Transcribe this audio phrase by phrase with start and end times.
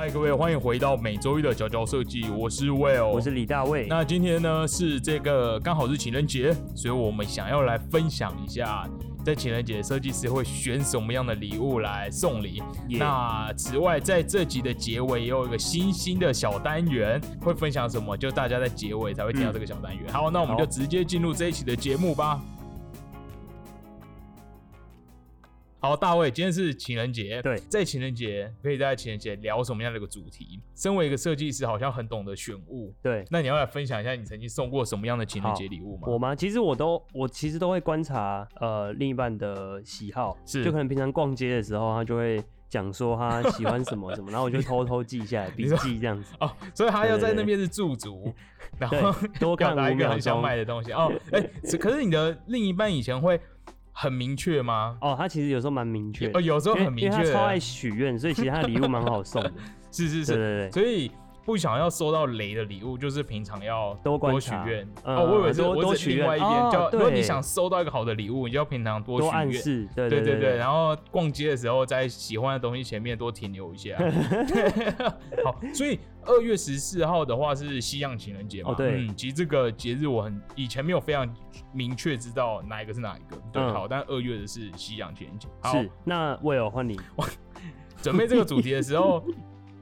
[0.00, 3.86] 嗨，各位，欢迎回到每周一的佼佼设计，我是 Will，我是李大卫。
[3.86, 8.88] 那今天呢是这个刚好是情人节，所以我们想要来分享一下，
[9.22, 12.62] 在情人节设计师会选什么样的礼物来送礼。
[12.88, 18.16] 那此外，在这集的结尾也有一个新兴的小单元，会分享什么？
[18.16, 20.10] 就大家在结尾才会听到这个小单元。
[20.10, 22.40] 好，那我们就直接进入这一期的节目吧。
[25.82, 27.40] 好，大卫，今天是情人节。
[27.40, 30.60] 对在情人节可以在情人节聊什么样的一个主题？
[30.76, 32.92] 身为一个设计师，好像很懂得选物。
[33.02, 36.02] 对，那你要来分享一下你曾经送过什么样的情人节礼物吗？
[36.06, 36.34] 我吗？
[36.34, 46.34] 其实我都我其实都会观察呃另一半的喜好，是就可能平常逛街的时候，他就会讲说他喜欢什么什么，然后我就偷偷记下来 笔说记这样子。
[46.40, 48.30] 哦，所以他要在那边是驻足，
[48.78, 50.92] 然后多看表达一5秒个很想钟买的东西。
[50.92, 53.40] 哦，哎、是可是你的另一半以前会
[54.00, 54.96] 很明确吗？
[55.02, 59.52] 哦，他其实有时候蛮明确，哦，有时候很明确因为他超爱，许愿，所以其实他的礼物蛮好送的。
[59.92, 61.10] 是是是，对对对，所以
[61.44, 64.86] 不想要收到雷的礼物，就是平常要多许愿。
[65.04, 69.88] 嗯哦，我以为是我多许愿是另外一边，哦叫如果你想收到一个好的礼物，你就要平常多多许愿。
[69.94, 73.96] 对对对对然后逛街的时候，在喜欢的东西前面多停留一下。
[75.44, 78.72] 好，所以二月十四号的话是西洋情人节嘛？
[78.72, 81.28] 哦对嗯，其实这个节日我很以前没有非常
[81.72, 83.40] 明确知道哪一个是哪一个。
[83.52, 85.48] 对，嗯好，但二月的是西洋情人节。
[85.60, 85.90] 好，是。
[86.04, 87.00] 那我有换你，
[88.02, 89.24] 准备这个主题的时候，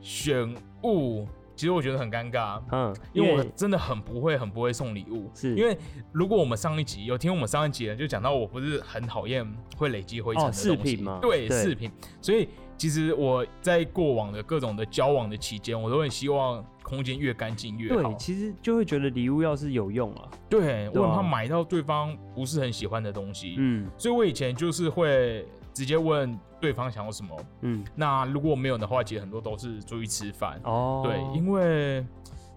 [0.00, 0.54] 选
[0.84, 1.26] 物
[1.58, 2.62] 其实我觉得很尴尬。
[2.70, 5.28] 嗯，因为我真的很不会，很不会送礼物。
[5.34, 5.76] 是因为
[6.12, 9.44] 如果我们上一集有听我们上一集的，就讲到我不是很讨厌
[9.76, 11.90] 会累积灰尘的哦东西，饰品吗对，饰品。
[12.22, 18.16] 所以其实我在过往的各种的交往的期间，我都很希望空间越干净越好对，。
[18.20, 23.56] 其实就会觉得礼物要是有用啊，对，我很怕买到对方不是很喜欢的东西。
[23.58, 27.36] 嗯所以我以前就是会直接问对方想要什么。
[27.62, 30.60] 嗯，那如果没有的话，其实很多都是出去吃饭。
[30.64, 32.04] 哦，对，因为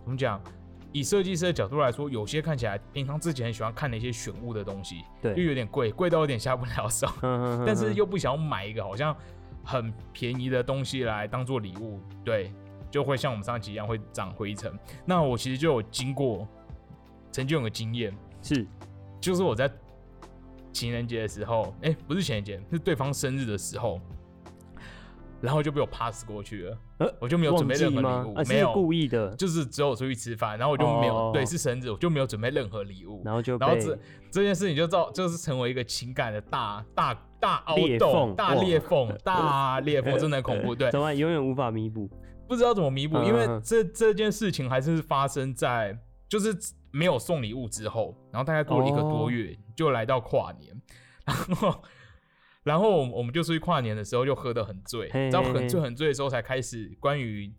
[0.03, 0.41] 怎么讲？
[0.94, 7.07] 以设计师的角度来说，有些看起来平常自己很喜欢看的一些选物的东西，对又有点贵，贵到有点下不了手，
[7.66, 9.16] 但是又不想要买一个好像
[9.63, 12.53] 很便宜的东西来当做礼物，对，
[12.90, 14.78] 就会像我们上期一样会长灰尘。
[15.06, 16.45] 那我其实就有经过，
[17.31, 18.67] 曾经有个经验，是
[19.22, 19.72] 就是我在
[20.72, 24.00] 情人节的时候，哎、不是情人节，是对方生日的时候，
[25.42, 33.98] 然后就被我 pass 过去了，呃我就没有准备任何礼物，没有故意的，就是只有出去吃饭，然后我就没有、哦对是生日，我就没有准备任何礼物，然后就然后这
[34.32, 40.76] 这件事情就造就是成为一个情感的大大大凹洞、大裂缝、 大裂缝，真的很恐怖。
[40.76, 42.08] 对 怎，么永远无法弥补，
[42.48, 43.62] 不知道怎么弥补，嗯因为嗯。
[43.64, 45.98] 这这件事情还是发生在
[46.30, 46.56] 就是
[46.91, 49.29] 没有送礼物之后，然后大概过了一个多哦。
[49.29, 50.81] 月，就来到跨年，
[51.25, 51.84] 然后。
[52.63, 57.52] 然后我们我们就出去跨年的时候就喝得很醉，到很醉很醉的时候才开始关于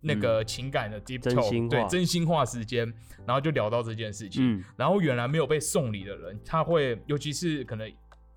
[0.00, 2.92] 那个情感的 deep talk，、嗯对真心话时间，
[3.24, 4.42] 然后就聊到这件事情。
[4.58, 7.88] 嗯，然后原来没有被送礼的人，他会尤其是可能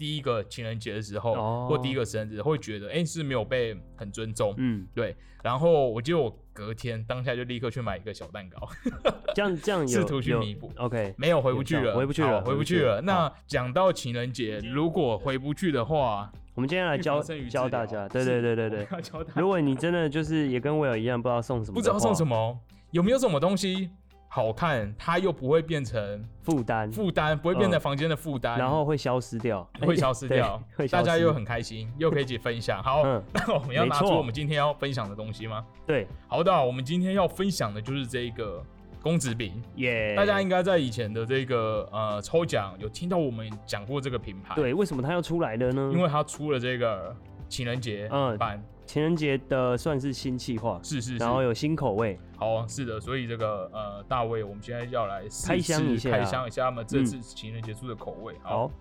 [0.02, 1.68] 第一个情人节的时候，哦。
[1.70, 5.16] 或第一个生日，会觉得哎、诶是没有被很尊重，嗯，对。
[5.44, 8.68] 然后我记得我隔天当下就立刻去买一个小蛋糕，
[9.36, 10.72] 这样这样有试图去弥补。
[10.78, 13.00] OK，没有回不去了，回不去了回不去了。
[13.02, 19.40] 那讲到情人节，如果回不去的话，我们今天来教教大家，对对对对对， 要教大家。
[19.40, 23.92] 如果你真的就是也跟威尔一样，不知道送什么，不知道送什么么，有没有什么东西
[24.34, 30.58] 好看，它又不会变成负担，负担，不会变成嗯房间的负担，然后会消失掉， 会消失掉。
[30.78, 31.04] 对，会消失。
[31.06, 32.82] 大家又很开心，又可以一起分享。
[32.82, 33.22] 好，嗯。
[33.34, 35.66] 那我们要拿出我们今天要分享的东西吗？
[35.86, 36.08] 对。
[36.30, 38.64] 好的，我们今天要分享的就是这个
[39.04, 39.62] 公子饼。
[39.76, 45.92] 耶，大家应该在以前的这个呃抽奖有听到我们讲过这个品牌，，对为什么它要出来了呢？
[45.94, 47.14] 因为它出了这个
[47.50, 48.38] 情人节嗯。
[48.38, 58.36] 版，情人节的算是新企划，是是是，然后有新口味，好，是的，所以这个呃大卫，我们现在要来试开箱一下啊开箱一下他们这次情人节出的口味。
[58.44, 58.72] 好，好，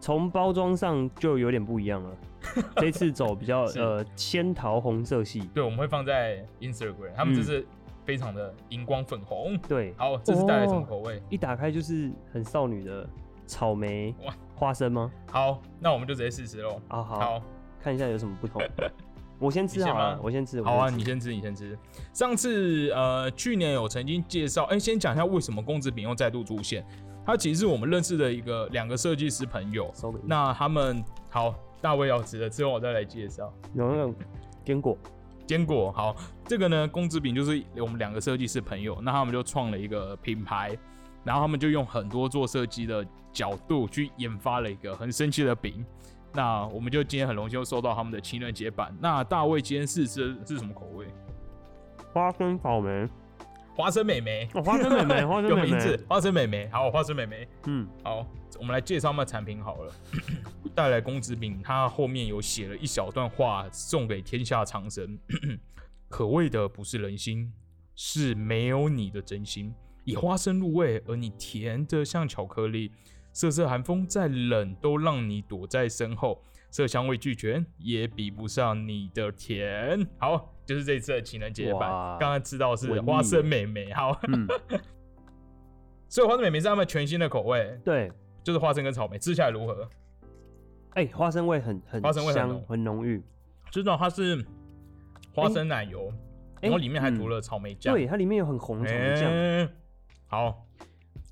[0.00, 2.10] 从包装上就有点不一样了。
[2.74, 7.64] 这次走比较是呃仙桃红色系，对，我们会放在 Instagram，他们嗯这是
[8.04, 9.56] 非常的荧光粉红。
[9.68, 11.22] 对，好，这是带来什么哦口味？
[11.30, 13.08] 一打开就是很少女的
[13.46, 14.12] 草莓
[14.56, 15.08] 花生吗？
[15.30, 16.82] 好，那我们就直接试试喽。
[16.88, 17.42] 啊好，好，
[17.80, 18.60] 看一下有什么不同。
[19.42, 20.62] 我先吃好了吗，我先吃。
[20.62, 21.76] 好啊，你先吃，你先吃。
[22.12, 26.86] 上次呃，去年有曾经介绍，哎、先讲一下为什么公子饼又再度出现。
[27.26, 29.92] 它其实是我们认识的一个两个设计师朋友，
[30.24, 33.52] 那他们好，大卫要吃的，之后我再来介绍。
[33.74, 34.14] 有那种
[34.64, 34.96] 坚果，
[35.44, 36.14] 坚果好，
[36.46, 40.78] 这个呢，公子饼就是我们两个设计师朋友，那他们就创了一个品牌，
[41.24, 45.84] 然后他们就用很多做设计的角度去研发了一个很神奇的饼。
[46.34, 48.96] 那我们就今天很荣幸又收到他们的情人节版。
[49.00, 51.06] 那大卫今天试吃的是什么口味？
[52.12, 53.08] 花生草莓，
[53.74, 56.68] 花生美眉，哦，花生妹妹， 花生妹有名字妹，，花生美眉。
[56.68, 57.48] 好，花生美眉。
[57.66, 58.26] 嗯，好，
[58.58, 59.92] 我们来介绍他们的产品好了。
[60.74, 65.18] 带来公子饼，它后面有写了一小段话，送给天下苍生。
[66.08, 67.52] 可畏的不是人心，
[67.94, 69.74] 是没有你的真心。
[70.04, 72.90] 以花生入味，而你甜的像巧克力，
[73.32, 76.42] 瑟瑟寒风再冷都让你躲在身后。
[76.70, 80.08] 色香味俱全，也比不上你的甜。
[80.16, 83.92] 好，就是这次的情人节版哇，刚刚知道是花生美眉。
[83.92, 84.48] 好，嗯，
[86.08, 88.10] 所以花生美眉是他们全新的口味，对，
[88.42, 89.86] 就是花生跟草莓，吃起来如何？
[90.94, 93.22] 哎、花生味很很花生味很香浓，很浓郁。
[93.70, 94.42] 知道它是
[95.34, 96.10] 花生奶油，
[96.56, 97.94] 哎然后里面还涂嗯了草莓酱。
[97.94, 99.68] 对，它里面有很红的草莓酱，哎
[100.26, 100.66] 好，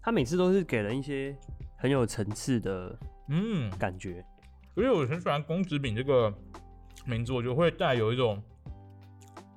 [0.03, 1.35] 它每次都是给人一些
[1.81, 2.97] 很有层次的
[3.29, 4.25] 嗯，感觉。
[4.75, 6.33] 所以我很喜欢公子饼这个
[7.05, 8.41] 名字，我就会带有一种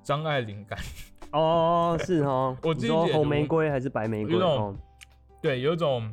[0.02, 0.78] 张爱玲感，
[1.32, 4.32] 哦，是哦， 我你说自己解读红玫瑰还是白玫瑰？
[4.32, 4.76] 有一种哦，
[5.40, 6.12] 对，有一种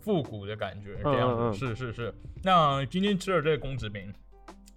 [0.00, 1.42] 复古的感觉，这样子。
[1.42, 2.14] 嗯嗯是是是。
[2.42, 4.12] 那今天吃的这个公子饼，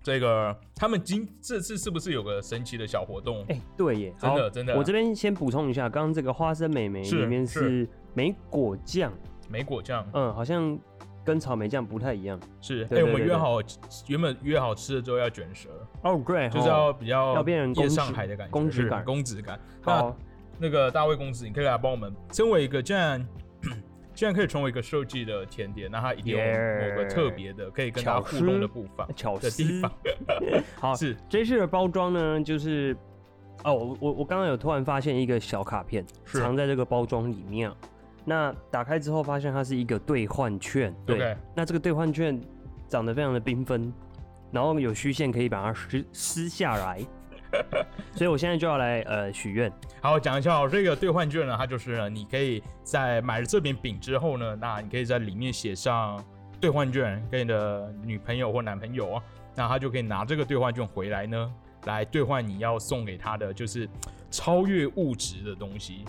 [0.03, 3.43] 这个他们今这次是不是有个神奇的小活动？
[3.49, 9.11] 哎、对耶，真的真的我这边先补充一下，刚刚这个花生美眉是里面是是莓果酱，
[9.49, 10.05] 莓果酱。
[10.13, 10.77] 嗯，好像
[11.23, 12.39] 跟草莓酱不太一样。
[12.61, 13.57] 是，哎、对对我们约好，
[14.07, 15.69] 原本约好吃了之后要卷舌，
[16.03, 19.05] 哦，对，就是要比较要变成公夜子上海的感觉，公子感。
[19.05, 19.59] 公子感。
[19.83, 20.17] 那好，
[20.59, 23.27] 那个大卫公子，你可以来帮我们，身为一个既然
[24.13, 29.05] 既然可以成为一个设计的甜点，那它一定有 Yeah 某个特别的可以跟大家互动的部分。
[29.15, 29.91] 巧的地思方。
[30.79, 31.17] 好，是。
[31.27, 32.95] 这次的包装呢，就是
[33.65, 36.39] 哦，我我我刚刚有突然发现一个小卡片是。
[36.39, 37.75] 藏在这个包装里面啊。
[38.25, 41.37] 那打开之后发现它是一个兑换券，对。
[41.55, 42.41] 那这个兑换券
[42.87, 43.93] 长得非常的缤纷，
[44.51, 46.99] 然后有虚线可以把它 撕撕下来，
[48.15, 49.71] 所以我现在就要来呃许愿。
[50.01, 56.23] 好，讲一下哦，这个兑换券呢，它就是呢，你可以在买了这饼饼之后呢，那你可以在里面写上
[56.59, 59.23] 兑换券给你的女朋友或男朋友啊，
[59.55, 61.53] 那他就可以拿这个兑换券回来呢，
[61.85, 63.87] 来兑换你要送给他的就是
[64.31, 66.05] 超越物质的东西，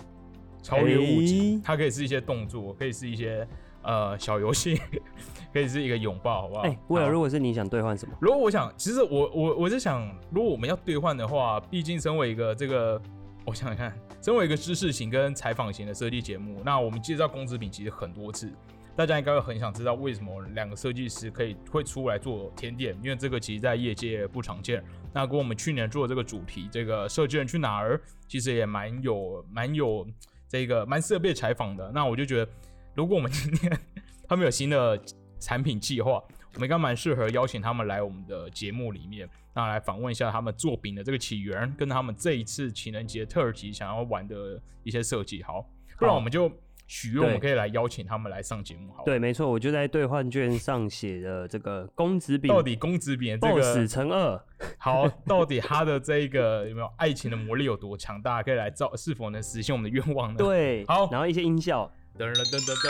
[0.67, 3.47] 超越物质，诶它可以是一些动作，可以是一些
[3.83, 4.77] 呃小游戏，
[5.53, 6.61] 可以是一个拥抱，好不好？
[6.63, 8.13] 哎、威尔，好如果是你想兑换什么？
[8.19, 13.01] 如果我想，其实我我我在想，如果我们要兑换的话，毕竟身为一个这个，
[13.45, 18.51] 我想想看，身为一个知识型跟采访型的设计节目，那我们介绍公子品其实很多次，
[18.93, 24.83] 大家应该会很想知道为什么两个设计师可以会出来做甜点，因为这个其实在业界不常见。
[25.13, 30.05] 那跟我们去年做的这个主题，这个设计人去哪儿，其实也蛮有蛮有
[30.47, 31.91] 这个蛮适合被采访的。
[31.93, 32.51] 那我就觉得，
[32.95, 33.71] 如果我们今天
[34.27, 34.99] 他们有新的
[35.39, 36.11] 产品计划，
[36.53, 45.43] 我们应该蛮适合邀请他们来我们的节目里面，那来访问一下他们作品的这个起源，跟他们这一次情人节特辑想要玩的一些设计。
[45.43, 46.51] 好，不然我们就
[46.87, 48.91] 许愿，我们可以来邀请他们来上节目。
[48.93, 54.41] 好，，对，没错，我就在兑换券上写的这个 公子饼到底公子饼这个乘二，
[54.79, 61.91] 好，到底他的这个有没有爱情的魔力有多强大，可以来造是否能实现我们的愿望呢？，对，好然后一些音效。
[62.17, 62.89] 噔噔噔噔噔。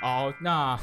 [0.00, 0.78] 好，那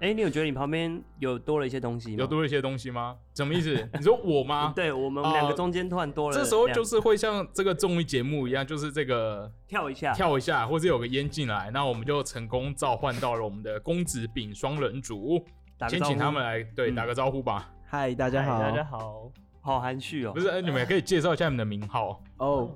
[0.00, 2.16] 哎、你有觉得你旁边有多了一些东西吗？
[2.18, 3.16] 有多了一些东西吗？
[3.34, 3.88] 什么意思？
[3.94, 4.72] 你说我吗？
[4.76, 15.44] 对我们哦两个中间突然多了两，这时候就是会像这个综艺节目一样，就是这个跳一下，跳一下，或者有个烟进来，那我们就成功召唤到了我们的公子饼双人组，
[15.88, 17.70] 先请他们来对嗯打个招呼吧。
[17.86, 19.30] 嗨，大家好，大家好。
[19.60, 20.40] 好含蓄哦不。
[20.40, 22.22] 是，呃你们也可以介绍一下你们的名号。
[22.36, 22.70] 哦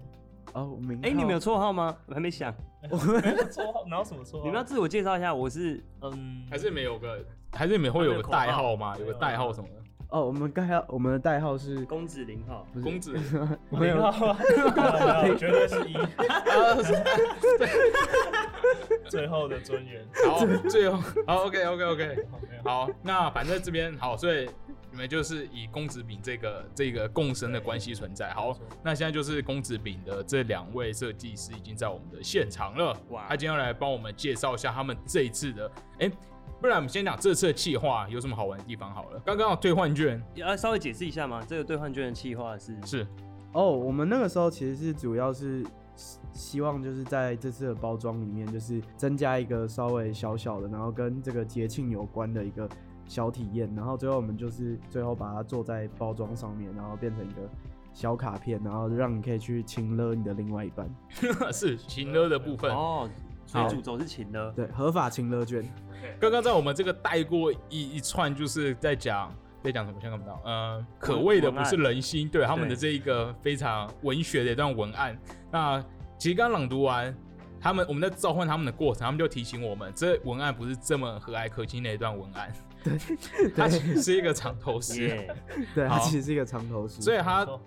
[0.54, 1.38] 哦，名哎、你们有？
[1.38, 1.94] 绰号吗？
[2.06, 2.54] 我还没想，
[2.86, 4.44] 绰号哪有什么绰号？
[4.44, 5.34] 你们要自我介绍一下。
[5.34, 7.18] 我是嗯，还是没有个，
[7.52, 8.96] 还是你们会有个代号吗？
[8.98, 9.74] 有个代号什么的？
[10.10, 12.66] 哦，我们代号，我们的代号是公子零号。
[12.72, 13.12] 不是公子
[13.70, 14.34] 零号
[15.36, 15.94] 绝对是一，
[19.10, 20.02] 最后的尊严。
[20.24, 22.26] 好，最后好，OK OK OK，
[22.64, 24.67] 好，那反正这边好，所以你
[24.98, 28.30] 们就是以公子饼这个这个共生的关系存在。
[28.34, 32.94] 好，那现在就是公子饼的这两位设计师已经在我们的现场了。
[33.10, 36.10] 哇他今天要来帮我们介绍一下他们这一次的，哎、
[36.60, 39.22] 不然我们先讲这次的企划有什么好玩的地方好了。
[39.24, 41.40] 刚刚有兑换券要稍微解释一下吗？
[41.48, 43.06] 这个兑换券的计划是是
[43.52, 45.64] 哦，我们那个时候其实是主要是
[45.94, 52.68] 希希望就是在这次的包装里面，就是增加一个稍微小小的，然后跟这个节庆有关的一个
[53.08, 57.40] 小体验，然后最后我们就是最后把它做在包装上面，然后变成一个
[57.92, 60.88] 小卡片，然后让你可以去亲了你的另外一半，
[61.50, 62.70] 是亲了的部分。
[62.70, 63.08] 哦，
[63.46, 64.52] 所以好主轴是情的。
[64.52, 65.64] 对，合法亲了券。
[66.20, 69.98] 刚刚在我们这个带过一一串，就是在讲在讲什么？
[70.00, 70.40] 现在看不到。
[70.44, 75.18] 呃，可畏的不是人心，对他们的这一个非常文学的一段文案。
[75.50, 75.82] 那
[76.18, 77.12] 其实刚朗读完，
[77.60, 82.52] 他们我们在召唤他们的过程，他们就提醒我们，这文案不是这么和蔼可亲的一段文案。
[82.84, 82.98] 对，
[83.56, 85.08] 他其实是一个长头诗。
[85.08, 85.36] 耶，
[85.74, 87.00] 对，他其实是一个长头诗。
[87.00, 87.46] 所以他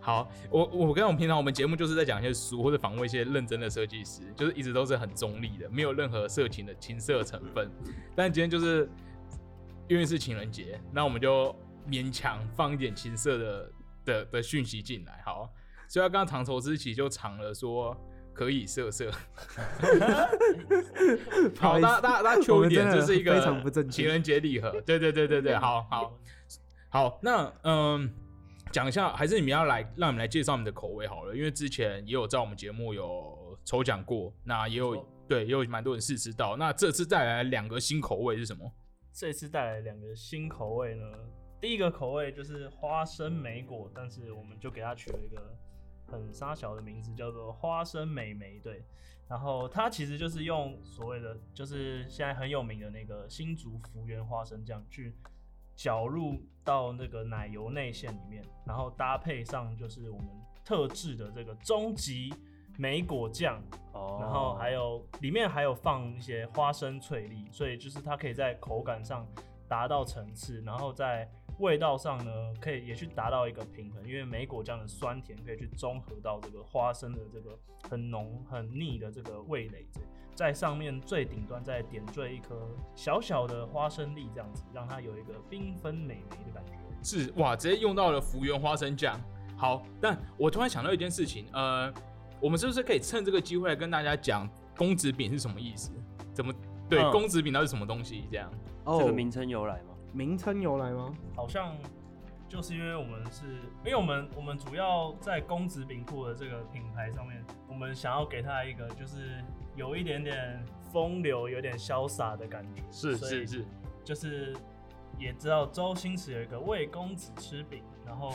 [0.00, 7.70] 好，我我跟我们平常我们节目就是在讲一些书或者访问一些认真的设计师，就是一直都是很中立的，没有任何色情的情色成分。
[8.16, 8.90] 但今天就是
[9.86, 11.54] 因为是情人节，那我们就
[11.88, 13.72] 勉强放一点情色的
[14.04, 15.22] 的的讯息进来。
[15.24, 15.48] 好，
[15.86, 17.96] 所以他刚刚长头诗期就藏了说
[18.32, 19.10] 可以色色。
[19.10, 19.18] 好，
[21.54, 24.70] 不好意思大家大家大家求一点，我们真的这是一个非常不正确情人节礼盒。
[24.82, 26.18] 对对对对对，好好
[26.88, 28.12] 好，那嗯。
[28.70, 36.56] 讲一下，还是你们要来，让你们来介绍你们的口味好了，因为之前也有在我们节目有抽奖过，那也有对，也有蛮多人试吃到。
[36.56, 38.72] 那这次带来两个新口味是什么？
[39.12, 41.04] 这次带来两个新口味呢，
[41.60, 45.54] 第一个口味就是花生莓果，但是我们就给它取了一个
[46.18, 48.58] 很沙小的名字，叫做花生美眉。
[48.60, 48.84] 对，
[49.28, 55.14] 然后它其实就是用所谓的，就是现在很有名的那个新竹福源花生酱去
[55.74, 60.28] 搅入到那个奶油内馅里面，然后搭配上就是我们
[60.64, 62.32] 特制的这个终极
[62.78, 69.26] 莓果酱，哦然后还有里面还有放一些花生脆粒，所以就是它可以在口感上
[69.68, 71.28] 达到层次，然后在
[71.62, 77.56] 味道上呢，可以也去达到一个平衡，因为莓果酱的酸甜可以去中和到这个花生的这个
[77.88, 79.86] 很浓很腻的这个味蕾，
[80.34, 86.72] 在上面最顶端再点缀一颗小小的花生粒，这样子让它有一个缤纷美眉的感觉。
[87.04, 89.20] 是哇，直接用到了福源花生酱。
[89.56, 91.94] 好，但我突然想到一件事情，呃，
[92.40, 95.92] 我们是不是可以趁这个机会来跟大家讲公子饼是什么意思？
[96.34, 96.52] 怎么
[96.88, 98.24] 对、嗯公子饼到底是什么东西？
[98.32, 98.50] 这样
[98.84, 99.91] 哦，这个名称由来吗？
[100.12, 101.14] 名称由来吗？
[101.34, 101.76] 好像
[102.48, 103.46] 就是因为我们是，
[103.84, 109.42] 因为我们我们主要在公子饼铺的这个品牌上面，我们想要给它一个就是
[109.74, 112.82] 有一点点风流、有点潇洒的感觉。
[112.90, 113.64] 是所以是是，
[114.04, 114.54] 就是
[115.18, 118.34] 也知道周星驰有一个为公子吃饼，然后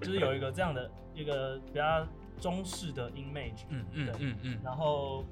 [0.00, 2.06] 就是有一个这样的一个比较
[2.38, 5.24] 中式的 image，嗯嗯对嗯嗯，然后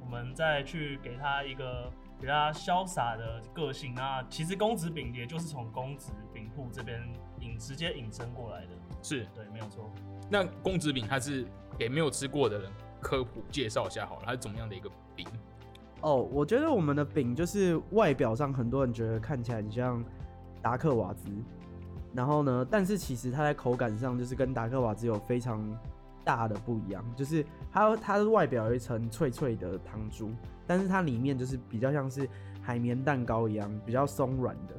[0.00, 1.90] 我们再去给他一个
[2.22, 3.92] 比较潇洒的个性。
[3.94, 7.02] 那其实公子饼也就是从公子饼铺这边
[7.40, 8.68] 引直接引申过来的，
[9.02, 9.26] 是。
[9.34, 9.90] 对，没有错。
[10.30, 11.44] 那公子饼它是
[11.76, 15.26] 给没有吃过的人科普介绍一下好了，它是怎么样的一个饼？
[16.00, 20.02] 哦，我觉得我们的饼就是外表上很多人觉得看起来很像
[20.62, 21.28] 达克瓦兹，
[22.14, 25.60] 然后呢，但是其实它在口感上就是跟达克瓦兹有非常
[26.24, 30.30] 大的不一样，就是它它的外表有一层脆脆的糖珠，
[30.66, 32.28] 但是它里面就是比较像是
[32.60, 34.74] 海绵蛋糕一样，比较松软的。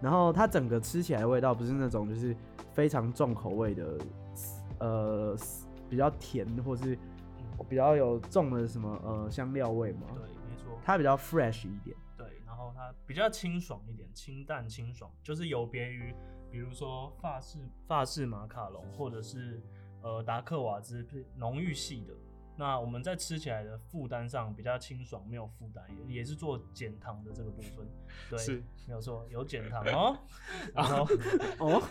[0.00, 2.36] 然后它整个吃起来的味道不是那种就是
[2.72, 3.98] 非常重口味的，
[4.78, 5.36] 呃，
[5.88, 6.96] 比较甜或是
[7.68, 10.02] 比较有重的什么呃香料味嘛。
[10.14, 10.78] 对，没错。
[10.84, 11.96] 它比较 fresh 一点。
[12.18, 16.14] 对，然后它比较清爽一点，清淡清爽，就是有别于
[16.50, 19.62] 比如说法式法式马卡龙或者是
[20.02, 22.14] 呃达克瓦兹浓郁系的。
[22.58, 27.86] 那我们在吃起来的负担上比较清爽，没有负担，也也是做减糖的这个部分。
[28.30, 30.18] 对，是没有错，有减糖哦。
[30.74, 31.06] 然后
[31.58, 31.82] 哦，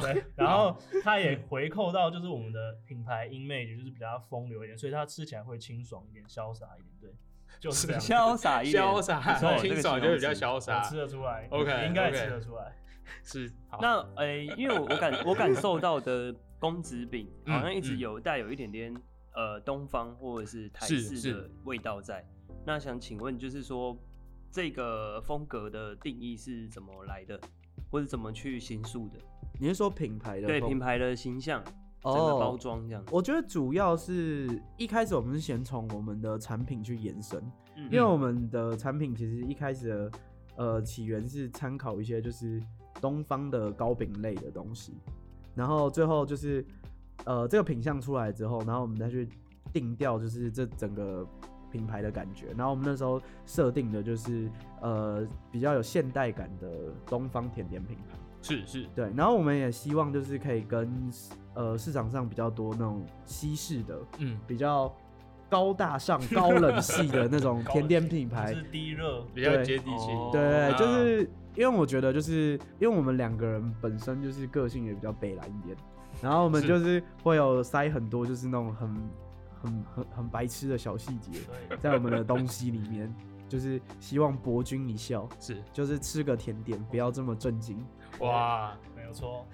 [0.00, 6.90] 对，然后它也回扣到就是我们的品牌 image 就是比较风流一点，所以它吃起来会清爽一点、潇洒一点。
[7.00, 7.14] 对，
[7.60, 7.86] 就是。
[7.86, 10.96] 潇洒一点，潇洒清爽就比较潇我洒吃。
[10.96, 12.76] 得出来 OK，应该 OK 吃得出来。
[13.22, 18.94] 是，好那诶、因为我我感我感受到的公子饼嗯好像一直嗯有带有一点点
[19.38, 22.26] 呃东方或者是台式的味道在。
[22.66, 23.96] 那想请问，就是说
[24.50, 27.40] 这个风格的定义是怎么来的，
[27.88, 29.18] 或者怎么去形塑的？
[29.60, 31.62] 你是说品牌的风对品牌的形象，
[32.02, 33.12] 整哦个包装这样子。
[33.14, 37.40] 我觉得主要是一开始我们是先从我们的产品去延伸，
[37.76, 40.12] 嗯因为我们的产品其实一开始的
[40.56, 42.60] 呃起源是参考一些就是
[43.00, 44.94] 东方的糕饼类的东西，
[45.54, 46.66] 然后最后就是
[47.24, 49.28] 呃这个品相出来之后，然后我们再去
[49.72, 51.26] 定调就是这整个
[51.70, 56.68] 品牌的感觉，然后我们那时候设定的就是呃比较有现代感的
[57.06, 58.16] 东方甜点品牌。
[58.40, 60.88] 是是，对，然后我们也希望就是可以跟
[61.54, 64.90] 呃市场上比较多那种西式的、嗯，比较
[65.50, 70.12] 高大上、高冷系的那种 甜点品牌就，是低热，比较对接地气。
[70.12, 75.76] 哦对，就啊是因为我觉得就是因为我们两个人本身就是个性也比较北蓝一点，
[76.22, 78.88] 然后我们就是会有塞很多就是那种很
[79.62, 81.40] 很很很白痴的小细节，
[81.80, 83.14] 在我们的东西里面。
[83.48, 87.82] 就是希望博君一笑，是就是吃个甜点，不要这么震惊。
[88.18, 88.76] 哇。
[88.94, 89.46] 没有错。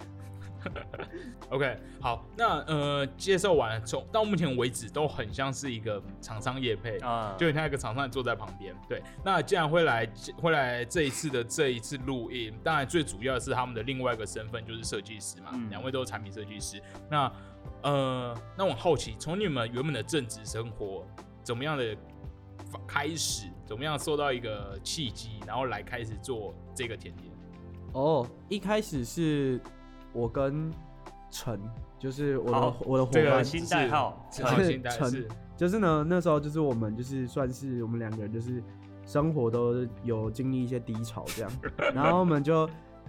[1.51, 8.75] OK，好，那呃，介绍完了，从到目前为止都很像是一个厂商业配，啊，就他一个厂商坐在旁边。
[8.89, 16.81] 对，那既然会来会来这一次的这一次录音，当然最主要的是他们的另外一个身份就是设计师嘛，嗯两、位都是产品设计师。
[17.11, 17.31] 那
[17.83, 21.07] 呃，那我很好奇，从你们原本的正职生活
[21.43, 21.97] 怎么样的
[22.87, 27.33] 开始，怎么样受到一个契机，然后来开始做这个甜点？
[27.93, 29.61] 哦，一开始是
[30.15, 30.71] 我跟
[31.31, 31.61] 陈，
[31.99, 34.81] 就是我的我的伙这个伴，新代号是陈是。
[34.91, 38.63] 陈就是呢，那时候就是我们就是算是我们两个人就是
[39.07, 41.53] 生活都有经历一些低潮这样，
[41.95, 42.69] 然后我们就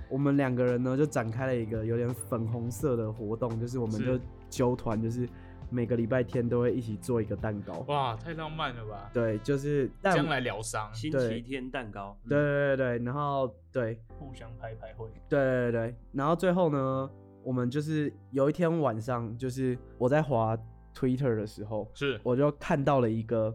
[0.09, 4.19] 我们两个人呢就展开了一个有点粉红色的活动，就是我们就
[4.49, 5.27] 纠团，就是
[5.69, 7.83] 每个礼拜天都会一起做一个蛋糕。
[7.87, 9.09] 哇，太浪漫了吧！
[9.13, 12.29] 对，就是但将来疗伤，星期天蛋糕，嗯。
[12.29, 13.99] 对对对对，然后对。
[14.17, 17.09] 互相拍拍会，对对对，然后最后呢，
[17.43, 20.57] 我们就是有一天晚上，就是我在滑
[20.95, 22.19] Twitter 的时候，是。
[22.23, 23.53] 我就看到了一个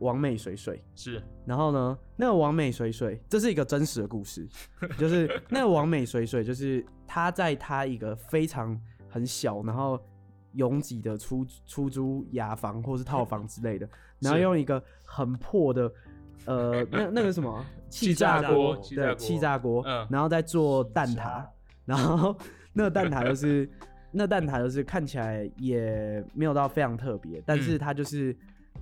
[0.00, 1.22] 王美水水，是。
[1.46, 4.46] 然后呢，那个王美水水，这是一个真实的故事，
[4.98, 8.78] 就是那个王美水水，就是他在他一个非常
[9.08, 9.98] 很小，然后
[10.58, 13.88] 拥挤的出出租雅房或是套房之类的，
[14.18, 15.90] 然后用一个很破的。
[16.44, 21.44] 呃，那那个什么气炸炸锅对，气炸锅，嗯然后再做蛋挞，
[21.84, 22.34] 然后
[22.72, 23.68] 那个蛋挞就是
[24.10, 28.34] 那蛋挞就是看起来也没有到非常特别，但是它就是、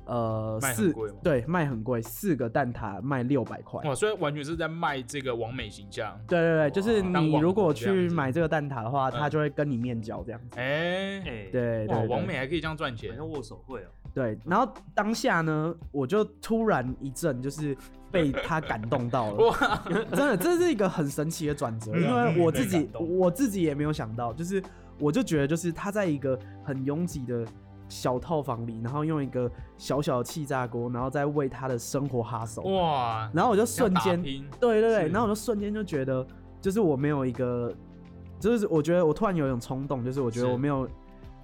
[0.07, 3.83] 呃卖很四贵吗对卖很贵，四个蛋挞卖六百块。
[3.89, 6.19] 哇，所以完全是在卖这个完美形象。
[6.27, 10.59] 对对对，就是你如果去买这个蛋挞的话，它嗯就会跟你面交这样子。
[10.59, 17.77] 哎、对对对完美还可以这样赚钱好，像握手会哦，对，然后当下呢，我就突然一阵就是
[18.11, 19.47] 被他感动到了。
[19.47, 24.63] 哇，真的，这是一个很神奇的转折，嗯因为我自己我自己也没有想到，就是
[24.99, 27.45] 我就觉得就是他在一个很拥挤的
[27.89, 34.21] 小套房里，然后用一个小小的气炸锅，然后再为他的生活哈手，哇，然后我就瞬间，
[34.61, 36.27] 对对对，然后我就瞬间就觉得，
[36.61, 37.73] 就是我没有一个，
[38.41, 40.89] 就是我觉得我突然有一种冲动，就是我觉得我没有，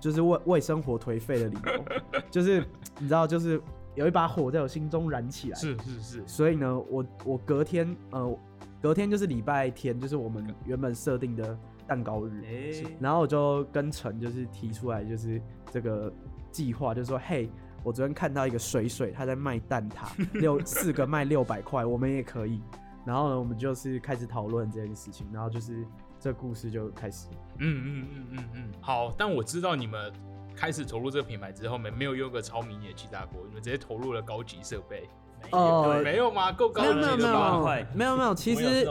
[0.00, 2.60] 就是为为生活颓废的理由， 就是
[2.98, 3.60] 你知道，就是
[3.94, 8.36] 有一把火在我心中燃起来，是是是，所以呢，我我隔天呃，
[8.80, 15.40] 隔天就是礼拜天，就是我们原本设定的蛋糕日，哎，然后我就跟陈就是提出来，就是
[15.70, 16.12] 这个
[16.52, 17.50] 计划，就是说，嘿，
[17.82, 20.06] 我昨天看到一个水水，他在卖蛋挞，
[20.38, 22.60] 六四个卖六百块，我们也可以。
[23.04, 25.84] 然后呢，我们就是开始讨论这件事情，然后就是
[26.20, 27.26] 这故事就开始。
[27.58, 30.12] 嗯嗯嗯嗯嗯，好，但我知道你们
[30.54, 35.08] 开始投入这个品牌之后，没没有用个超迷你的气炸锅，你们直接投入了高级设备，
[35.50, 36.52] 哦没有吗？
[36.52, 37.86] 够高级没有没有没有了吧？
[37.94, 38.86] 没有没有没有， 其实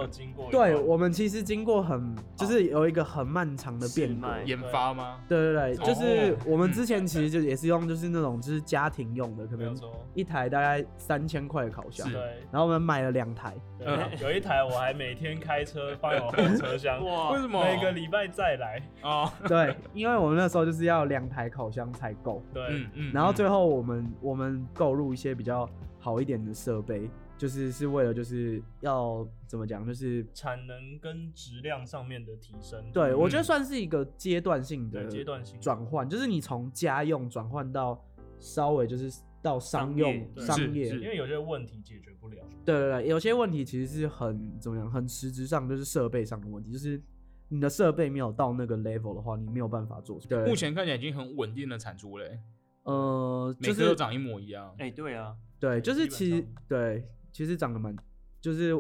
[0.51, 4.41] 对我们其实经过很就是有一个很漫长的变卖。
[4.45, 5.17] 研发吗？
[5.27, 5.85] 对对对，哦。
[5.85, 9.75] 就是我们嗯之前其实就也是用就是那种就是家庭用的，可能
[10.13, 12.19] 一台大概三千块的烤箱，对
[12.51, 13.53] 然后我们买了两台，
[14.21, 17.31] 有一台我还每天开车放在我后车厢，哇。
[17.33, 17.63] 为什么？
[17.63, 22.63] 每个礼拜再来，哦，对，因为我们那时候就是要两台烤箱才够，对。
[22.69, 25.67] 嗯，嗯，然后最后后我们我们购入一些比较
[26.01, 38.03] 好一点的设备，就是是为了就是要怎么讲，就是产能跟质量上面的提升，对我觉得嗯算是一个阶段性的对阶段性转换，就是你从家用转换到
[38.39, 47.01] 稍微就是到商商用商业，因为有些问题解决不了，对对对，有些问题其实是很怎么样，很实质上就是设备上的问题，就是
[47.47, 50.27] 你的设备没有到那个 level 的话，你没有办法做出。
[50.27, 52.39] 对，目前看起来已经很稳定的产出嘞，
[52.83, 54.73] 呃，每就是个都长一模一样。
[54.77, 57.95] 哎，对啊，对，就是其实上对，其实长得蛮，
[58.41, 58.73] 就是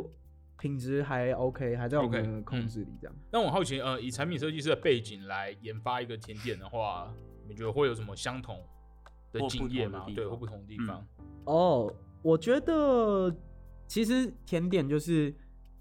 [0.57, 3.15] 品质还 OK，还在我们的控嗯制里这样。
[3.31, 7.13] 那我好奇，呃，以产品设计师的背景来研发一个甜点的话，
[7.47, 8.57] 你觉得会有什么相同
[9.31, 10.05] 的或不经验吗？
[10.13, 11.07] 对，或不同的地嗯方？
[11.45, 13.33] 哦，我觉得
[13.87, 15.33] 其实甜点就是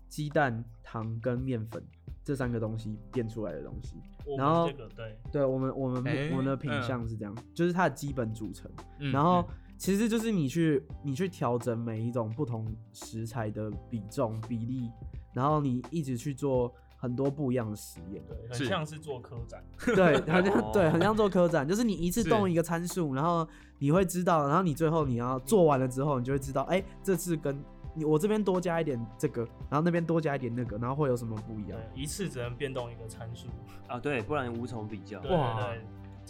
[0.06, 1.82] 鸡蛋、糖跟面粉
[2.22, 3.96] 这三个东西变出来的东西。
[4.36, 8.70] 然后们这个对，对我们我们、诶我们的品嗯相是这样，就是它的基本组成。
[8.98, 14.90] 嗯然后嗯其实就是你去你去调整每一种不同食材的比重比例，
[15.32, 18.22] 然后你一直去做很多不一样的实验。
[18.28, 19.64] 对，很像是做科展，
[19.96, 27.58] 对， 很像哦对，很像做科展，就是你一次是动一个参数，然后你会知道，然后你最后你要做完了之后，你就会知道，哎、这次跟
[27.94, 31.80] 你我这边多加一点这个，然后那边多加一点那个，然后会有什么不一样？
[31.94, 33.48] 一次只能变动一个参数，
[33.88, 35.18] 啊对，不然无从比较。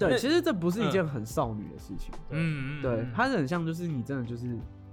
[0.08, 2.10] 对，其实这不是一件嗯很少女的事情。
[2.28, 4.46] 对嗯嗯，对嗯，它是很像，就是你真的就是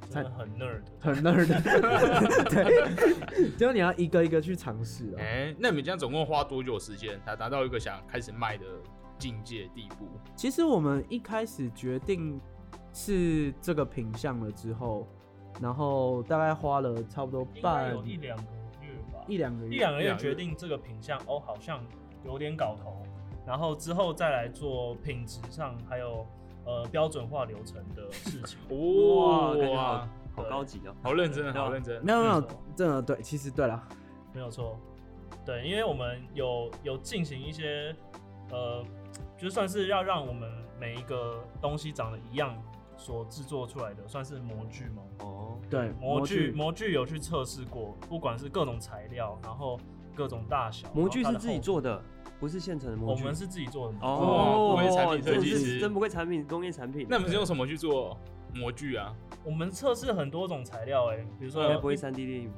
[0.10, 0.82] 真的很 nerd。
[1.00, 1.48] 很 nerd，
[2.50, 5.18] 对， 就是你要一个一个去尝试啊。
[5.20, 8.66] 哎、那你们这样总共花多久时间才达到一个想开始卖的
[9.18, 10.08] 境界地步？
[10.36, 12.40] 其实我们一开始决定
[12.94, 15.08] 是这个品相了之后，
[15.62, 18.44] 然后大概花了差不多半有一两个
[18.82, 21.84] 月吧，一两个月一两个月决定这个品相哦，好像
[22.26, 23.04] 有点搞头，
[23.48, 26.28] 然后之后再来做品质上还有
[26.66, 28.60] 呃标准化流程的事情。
[28.70, 30.94] 哇，感觉好哇，好高级哦。
[31.02, 32.04] 好认真，啊好认真。
[32.04, 32.42] 没有没有
[32.76, 33.82] 真的对，其实对了，
[34.34, 34.78] 没有错，
[35.46, 37.96] 对，因为我们有有进行一些
[38.52, 38.84] 呃，
[39.38, 42.54] 就算是要让我们每一个东西长得一样
[42.98, 45.02] 所制作出来的，算是模具吗？
[45.20, 49.80] 哦，对模具具模具有去测试过，不管是各种材料，然后
[50.14, 52.02] 各种大小，模具是自己做的，
[52.40, 53.22] 不是现成的模具。
[53.22, 57.08] 我们是自己做的模具哦，不愧是产品设计师真不愧产品工业产品。
[57.10, 58.18] 那你们是用什么去做
[58.54, 59.16] 模具啊？
[59.44, 62.52] 我们测试很多种材料、哎，比如说应该不会三 D 列印。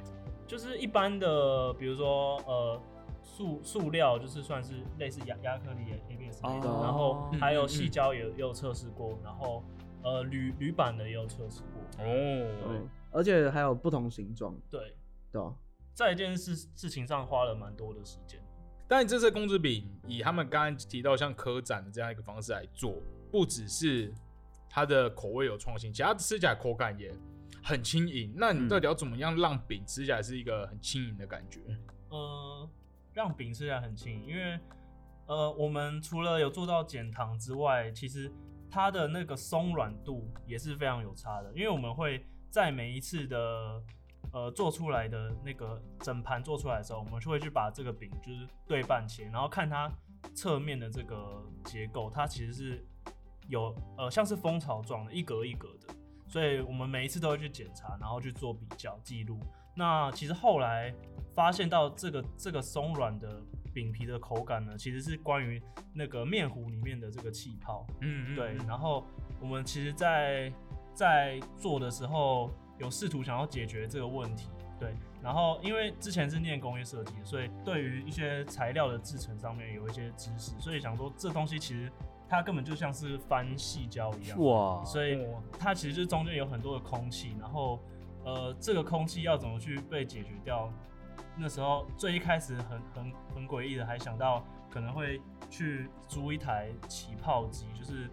[0.47, 2.81] 就是一般的，比如说呃
[3.21, 9.63] 塑塑料，就是算是类似亚亚克力 ABS 那种，哦然后还有细胶也有也有测试过，然后
[10.03, 12.03] 呃铝铝板的也有测试过。
[12.03, 14.95] 哦，嗯，而且还有不同形状，对，
[15.31, 15.53] 对吧？
[15.93, 18.41] 在一件事事情上花了蛮多的时间。
[18.89, 22.95] 但这次公子饼以他们刚刚提到像科展的这样一个方式来做，
[23.31, 24.11] 不只是
[24.67, 27.13] 它的口味有创新，其他吃起来口感也
[27.63, 28.33] 很轻盈。
[28.35, 31.59] 那你嗯到底要怎么样让饼吃起来是一个很轻盈的感觉？
[32.09, 32.67] 呃，
[33.13, 34.59] 让饼吃起来很轻盈，因为
[35.27, 38.31] 呃，我们除了有做到减糖之外，其实
[38.71, 43.79] 它的那个松软度也是非常有差的，因为我们会在每一次的
[44.31, 49.91] 呃做出来的那个整盘做出来的时候，我们就会去把这个饼就是对半切，然后看它
[50.33, 52.85] 侧面的这个结构，它其实是
[53.47, 55.93] 有呃像是蜂巢状的，一格一格的，
[56.27, 59.39] 所以我们每一次都会去检查，然后去做比较记录。
[59.75, 60.93] 那其实后来
[61.33, 63.41] 发现到这个这个松软的
[63.73, 65.61] 饼皮的口感呢，其实是关于
[65.93, 67.87] 那个面糊里面的这个气泡。
[68.01, 69.05] 嗯，对，然后
[69.39, 70.51] 我们其实在，
[70.93, 74.49] 在做的时候有试图想要解决这个问题。
[74.79, 81.91] 对，然后因为之前是念工业设计，所以对于一些材料的制成上面有一些知识，所以想说这东西其实
[82.29, 84.41] 它根本就像是翻细胶一样。
[84.41, 85.27] 哇，所以
[85.59, 87.77] 它其实就中间有很多的空气，然后
[88.23, 90.71] 呃，这个空气要怎么去被解决掉？
[91.35, 98.09] 那时候最一开始很很很诡异的，还想到可能会去租一台起泡机，就是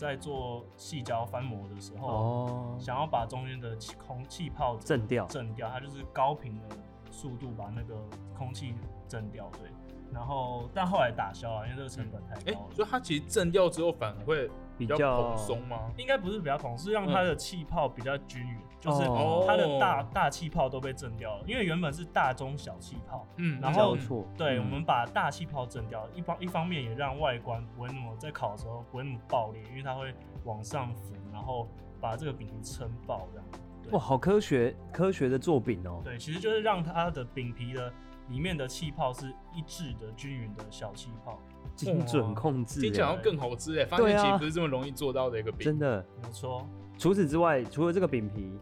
[0.00, 6.76] 在做细胶翻模的时候，哦，想要把中间的气空气泡震掉震掉，它就是高频的
[7.10, 7.94] 速度把那个
[8.34, 8.74] 空气
[9.06, 9.70] 震掉，对。
[10.12, 12.74] 然后但后来打消了，因为这个成本太哎、高了。
[12.74, 15.90] 所以它其实震掉之后反而会比较比较蓬松吗？
[15.96, 24.26] 应该不是比较孔，是让它的气泡比较均匀，就是哦它的大大气泡都被震掉了，因为原本是大中小气泡，嗯，然后交错。
[24.36, 31.68] 对，嗯我们把大气泡震掉，一方一方面也让外观不会那么在烤的时候不会那么爆裂，因为它会往上浮，然后
[32.00, 33.46] 把这个饼皮撑爆这样。
[33.82, 36.00] 对哇，好科学科学的做饼哦。
[36.04, 37.92] 对，其实就是让它的饼皮的
[38.30, 41.38] 里面的气泡是一致的、均匀的小气泡。
[41.76, 45.60] 精准控制耶，听起来好像更好吃哎，发现其实不是这么容易做到的一个饼。
[45.64, 46.04] 真的。
[46.22, 48.52] 没错，除此之外，除了这个饼皮，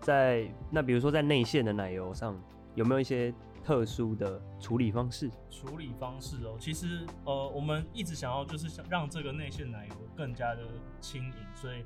[0.00, 2.38] 在那比如说在内馅的奶油上，
[2.74, 3.32] 有没有一些
[3.64, 5.30] 特殊的处理方式？
[5.48, 10.62] 处理方式哦，其实呃，我们一直想要就是想让这个内馅奶油更加的
[11.00, 11.82] 轻盈，所以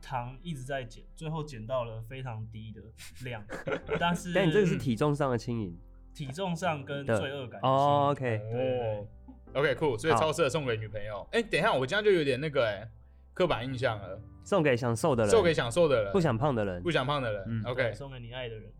[0.00, 2.80] 糖一直在减，最后减到了非常低的
[3.24, 3.44] 量，
[4.00, 5.76] 但是但你这个是体重上的轻盈
[6.14, 9.06] 体重上跟罪恶感的哦，OK，对
[9.54, 11.26] ，OK，酷，所以超适合送给女朋友。
[11.32, 12.88] 哎、等一下，我这样就有点那个哎、
[13.32, 16.82] 刻板印象了，送给想瘦的人，送给想瘦的人，不想胖的人。
[16.82, 16.90] 不。
[16.90, 17.44] 想胖的人。
[17.46, 17.62] 嗯。
[17.64, 18.72] OK，送给你爱的人。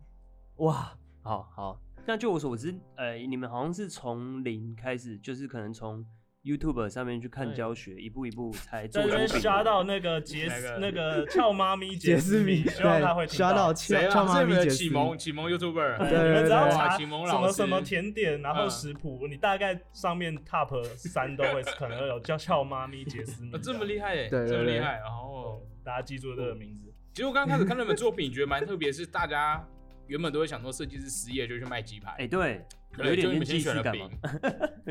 [0.57, 1.79] 哇，好好。
[2.05, 6.05] 那据我所知，呃，你们好像是从零开始，就是可能从
[6.43, 9.49] YouTube 上面去看教学，一步一步才做在这边出饼的。
[9.49, 13.73] 刷到那个杰斯那个俏妈咪杰斯斯米，希望他会刷到到。
[13.73, 14.09] 谁啊？
[14.11, 15.97] 俏妈咪解释启蒙启蒙 YouTuber。
[15.99, 24.99] 对，对你们只要对查启蒙老师么什么甜点，然后嗯食谱，你大概上面 top 三都会可能有叫俏妈咪杰斯米啊，这么厉害耶，对对对这么厉害。
[24.99, 26.93] 然后，大家记住这个名字。
[27.13, 29.65] 其实我刚开始看他们作品，觉得蛮特别，是大家
[30.07, 32.65] 原本都会想说设计师失业就去卖鸡排，哎，对，对
[32.99, 34.19] 有一点点就你们先既视感选了饼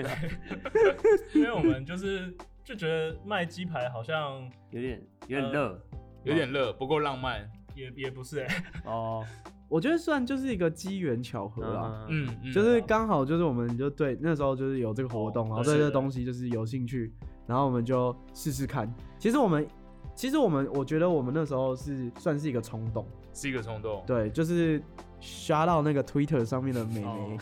[0.02, 0.10] 嘛，，
[1.34, 2.34] 因为我们就是
[2.64, 5.82] 就觉得卖鸡排好像有点有点呃热
[6.24, 7.50] 有点热，不够浪漫。
[7.74, 9.24] 也也不是哎、哦。
[9.66, 12.06] 我觉得算就是一个机缘巧合啦。
[12.10, 17.10] 嗯，嗯，嗯就是刚好就是我们就对那时候就是有这个活动，然后对这东西就是有兴趣，
[17.46, 18.94] 然后我们就试试看。
[19.18, 19.66] 其实我们
[20.14, 24.04] 其实我们我觉得我们那时候是算是一个冲动，是一个冲动。
[24.06, 24.82] 对，就是
[25.22, 27.38] 刷到那个 Twitter 上面的美眉，哦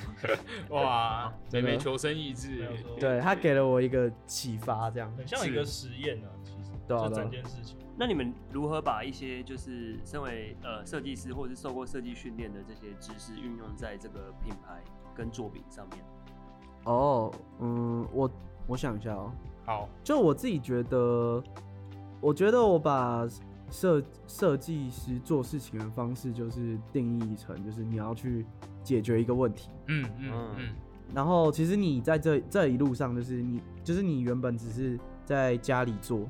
[0.69, 5.11] 哇，美眉求生意志对她给了我一个启发，这样。
[5.17, 7.79] 很像一个实验呢，其实这对啊对啊整件事情。
[7.97, 14.83] 那你们如何把一些就是身为呃设计师或者是受过设计训练的这些知识运用在这个品牌
[15.15, 16.05] 跟作品上面？
[16.85, 18.31] 哦，嗯，我
[18.67, 19.33] 我想一下哦，
[19.65, 21.43] 好，就我自己觉得，
[22.21, 23.27] 我觉得我把
[23.71, 28.45] 设设计师做事情的方式就是定义成，就是你要去
[28.83, 30.51] 解决一个问题，嗯嗯嗯。
[30.59, 30.75] 嗯，
[31.15, 36.29] 然后其实你在这这一路上，就是你就是你原本只是在家里做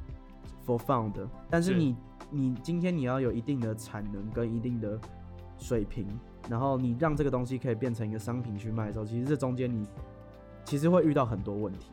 [0.67, 1.79] for fun 的，但是是。
[1.79, 1.97] 你
[2.31, 5.01] 你今天你要有一定的产能跟一定的
[5.59, 6.07] 水平，
[6.49, 9.87] 然后你让这个东西可以变成一个商品去卖的时候，其实这中间你
[10.65, 11.91] 其实会遇到很多问题，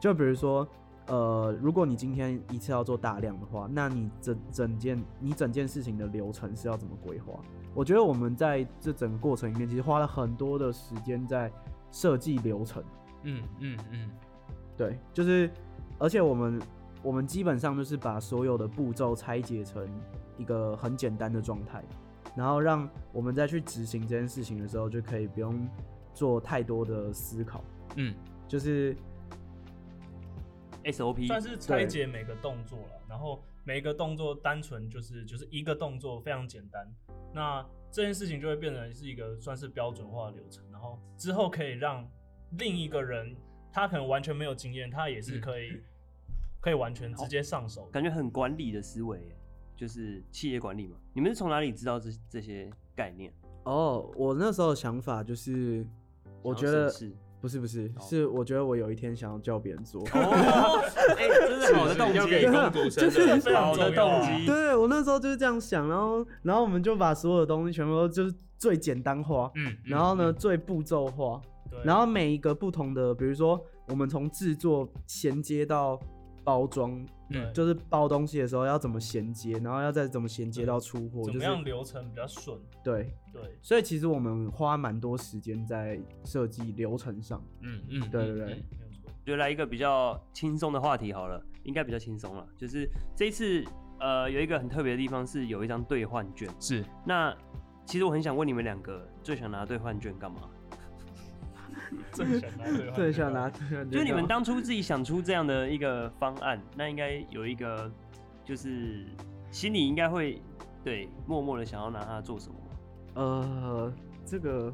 [0.00, 0.68] 就比如说。
[1.08, 7.40] 呃，如果你今天一次要做大量的话，那你整整件你整件事情的流程是要怎么规划？
[7.74, 11.50] 我觉得我们在这整个过程里面，其实花了很多的时间在
[11.90, 12.84] 设计流程。
[13.22, 14.10] 嗯嗯嗯，
[14.76, 15.50] 对，就是，
[15.98, 16.60] 而且我们
[17.02, 19.88] 我们基本上就是把所有的步骤拆解成
[20.36, 21.82] 一个很简单的状态，
[22.36, 25.66] 然后让我们再去执行这件事情的时候，就可以不用
[26.12, 27.64] 做太多的思考，
[27.96, 28.14] 嗯，
[28.46, 28.94] 就是。
[30.84, 36.90] SOP 算是拆解每个动作了，然后每一个动作单纯就是就是一个动作非常简单，
[37.34, 42.08] 那这件事情就会变成是一个算是标准化的流程，然后之后可以让
[42.58, 43.36] 另一个人
[43.72, 45.80] 他可能完全没有经验，他也是可以、
[46.60, 47.86] 可以完全直接上手。
[47.86, 49.36] 感觉很管理的思维，
[49.76, 50.96] 就是企业管理嘛。
[51.12, 53.32] 你们是从哪里知道这这些概念？
[53.64, 55.86] 哦，我那时候的想法就是，
[56.42, 60.02] 我觉得是不是不是，哦是我觉得我有一天想要叫别人做。
[60.02, 60.82] 哦，
[61.16, 62.18] 哎，这是好的动机，
[62.90, 64.46] 就是的非常好的动机。
[64.46, 75.98] 对我那时候就是这样想，然后然后我们就把所有的东西全部都就是最简单化，嗯，嗯然后呢嗯最步骤化，对，然后每一个不同的，比如说我们从制作衔接到
[76.42, 82.58] 包装，嗯就是包东西的时候要怎么衔接，然后要再怎么衔接到出货，怎么样流程比较顺？
[82.82, 83.12] 对。
[83.30, 87.40] 对，所以其实我们花蛮多时间在设计流程上。
[87.60, 89.12] 嗯嗯，对对对嗯嗯没有错。
[89.24, 92.44] 就来一个比较轻松的话题好了，应该比较轻松了。
[92.56, 93.62] 就是这一次，
[94.00, 96.48] 呃，有一个很特别的地方是有一张兑换券。
[96.58, 97.36] 是那
[97.84, 100.50] 其实我很想问你们两个，最想拿兑换券干嘛？
[102.12, 107.90] 正想拿对对，想拿，就就是你们当初自己想出这样的一个方案，那应该有一个，
[108.44, 109.06] 就是
[109.50, 110.40] 心里应该会
[110.84, 112.54] 对默默的想要拿它做什么？
[113.14, 113.92] 呃，
[114.24, 114.72] 这个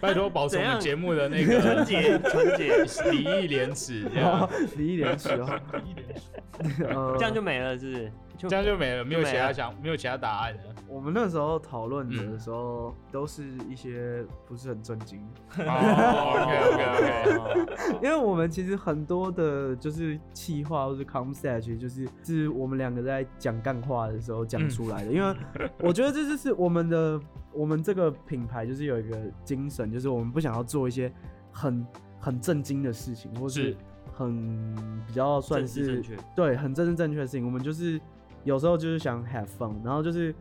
[0.00, 4.48] 拜托保持我们 节目的那个纯洁，纯洁， 礼义廉耻，这样。
[4.76, 8.12] 离一点起哦， 一点呃，这样就没了，是不是？
[8.48, 10.71] 这样就没了，没有其他想，没有其他答案了。
[10.92, 12.32] 我们那时候讨论嗯。
[12.32, 15.20] 的时候，都是一些不是很正经。
[15.56, 25.12] 的， 哦，OK OK OK，因为我们其实很多的，就是气话或是 concept，其实就是是我们两个在讲干话的时候讲出来的。
[25.12, 25.36] 因为
[25.80, 27.20] 我觉得这就是我们的，
[27.52, 31.12] 我们这个品牌就是有一个精神，就是我们不想要做一些
[31.50, 31.86] 很
[32.20, 33.76] 很震惊的事情，或是是。
[34.14, 34.74] 很
[35.06, 36.04] 比较算是
[36.36, 37.46] 对很正正正确的事情。
[37.46, 37.98] 我们就是
[38.44, 40.34] 有时候就是想 have fun，然后就是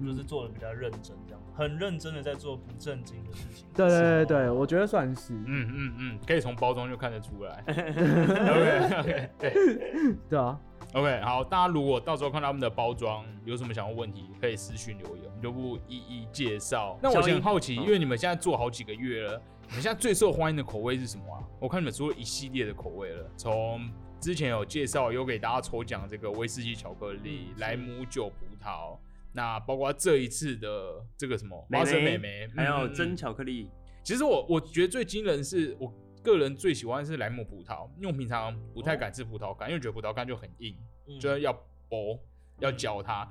[0.00, 3.66] 就是做的比较认真，这样很认真的在做不正经的事情。
[3.74, 7.62] 对对对对，哦我觉得算是，嗯嗯嗯，可以从包装就看得出来。
[7.68, 9.52] OK OK，对
[10.30, 10.58] 对啊。
[10.94, 16.98] OK，好，大家如果到时候看到他们的包装有什么想要问题，可以私信留言，我们就不一一介绍。
[17.02, 21.40] 那我先很好奇，嗯因为你们现在做好几个月了，你们现在最受欢迎的口味是什么啊？
[21.58, 28.98] 我看你们做了一系列的口味了，从之前有介绍，有给大家抽奖这个威士忌巧克力、莱姆酒葡萄，
[29.32, 33.70] 那包括这一次的这个什么花生眉美眉，还有真巧克力，
[34.04, 35.92] 其实我我觉得最惊人是我
[36.22, 40.76] 个人最喜欢的是莱姆葡萄，因为我平常不太敢吃葡萄干，因为觉得葡萄干就很硬，
[41.08, 41.52] 嗯就是要
[41.88, 42.18] 剥
[42.60, 43.28] 要嚼它。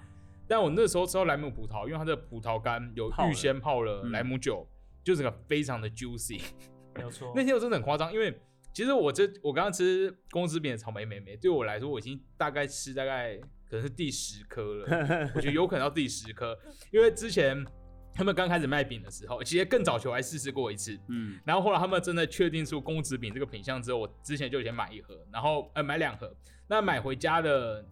[0.47, 4.67] 但我那时候吃到莱姆葡萄，因为它的葡萄干有预先泡了嗯莱姆酒，
[5.03, 6.41] 就整个非常的 juicy。
[6.95, 7.31] 没有错。
[7.33, 8.37] 那天我真的很夸张，因为
[8.73, 13.39] 其实我这我刚刚吃公司饼的草莓妹妹，对我来说我已经大概吃大概
[13.71, 16.59] 可能是第十颗了， 我觉得有可能到第十颗，
[16.91, 17.65] 因为之前
[18.13, 26.35] 他们刚开始卖饼的时候，其实更早期我还试试过一次，嗯，然后后来他们真的确定出公子饼这个品相之后，我之前就先买一盒，然后呃买两盒。
[26.67, 27.85] 那买回家的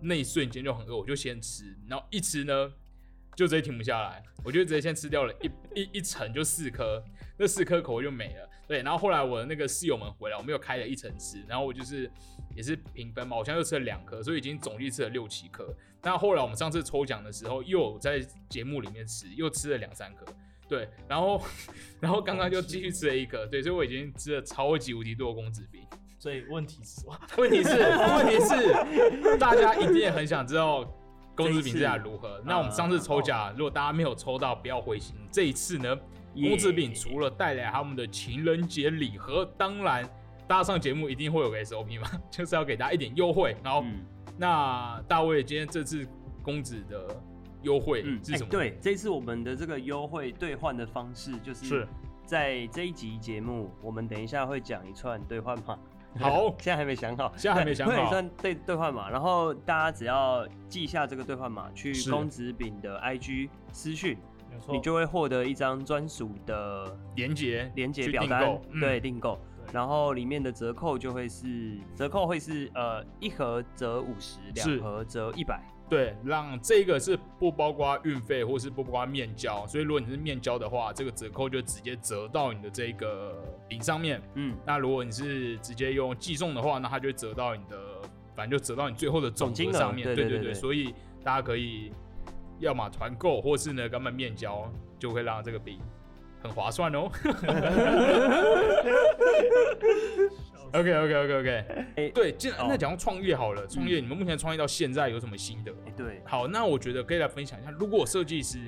[0.00, 2.72] 那一瞬间就很饿，我就先吃，然后一吃呢
[3.34, 7.02] 就直接停不下来，我就直接先吃掉了一一一层就四颗，
[7.36, 8.48] 那四颗口味就没了。
[8.66, 12.10] 对，然后后来我的那个室友们回来，我们又开了一层吃，然后我就是
[12.54, 15.72] 也是平分嘛，我现在又吃了两颗，所以已经总计吃了六七颗。
[16.02, 20.24] 那后来我们上次抽奖的时候，又在节目里面吃，又吃了两三颗。
[20.68, 21.40] 对，然后
[22.00, 25.82] 然后刚刚就继续吃了一颗，对，所以我已经吃了超级无敌多的公子饼。
[26.18, 27.16] 所以问题是什么？
[27.36, 30.82] 问题是，问题是，大家一定也很想知道
[31.36, 32.42] 公子饼这下如何。
[32.44, 35.14] 那我们上次抽奖，如果大家没有抽到，不要灰心。
[35.30, 35.96] 这一次呢，
[36.42, 40.04] 公子饼除了带来他们的情人节礼盒，当然
[40.46, 43.56] 大家上节目一定会有个 SOP 嘛， 就是要给大家一点优惠。
[43.64, 43.84] 然后，
[44.38, 46.06] 那大卫今天这次
[46.42, 47.08] 公子的
[47.62, 48.50] 优惠是什么？
[48.50, 51.86] 对，这次我们的这个优惠兑换的方式，就是
[52.24, 55.78] 在这一集节目，我们等一下会讲一串兑换码。
[56.20, 58.08] 好， 现在还没想好，现在还没想好。
[58.08, 64.16] 算兑兑换码，然后大家只要记下这个兑换码，去公子饼的 IG 私讯，
[64.68, 69.38] 你就会获得一张专属的连接连接表单，对，订购。
[69.72, 75.60] 然后里面的折扣就会是折扣会是呃一盒折五十，两盒折一百。
[75.88, 84.20] 对，让这个是不包括运费或是不包括面交，所以如果你是面交的话，这个折扣就直接折到你的这个饼上面。
[84.34, 87.78] 嗯，那如果你是直接用寄送的话，那它就折到你的，
[88.34, 90.04] 反正就折到你最后的总金上面。
[90.12, 90.92] 对对对，所以
[91.22, 91.92] 大家可以
[92.58, 95.78] 要么团购，或是呢根本面交，就会让这个饼
[96.42, 97.10] 很划算哦。
[100.72, 101.64] OK OK OK OK，
[101.96, 105.72] 哎，对，既然那讲到创业好了，创业你们目前创业到现在有什么心得？
[105.96, 108.58] 对，好，那我觉得可以来分享一下，如果设计师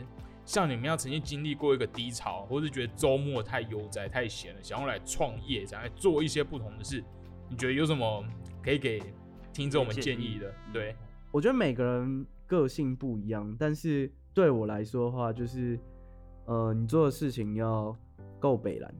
[0.46, 7.04] 像你们要曾经经历过一个低潮，或是觉得周末太悠哉太闲了，想要来创业，想要做一些不同的事，
[7.50, 8.24] 你觉得有什么
[8.62, 9.02] 可以给
[9.52, 10.54] 听众们建议的？
[10.72, 10.94] 对，
[11.30, 15.78] 我觉得每个人个性不一样，但是对我来说的话，就是
[16.46, 17.96] 呃，你做的事情要。
[18.40, 18.94] 够北蓝，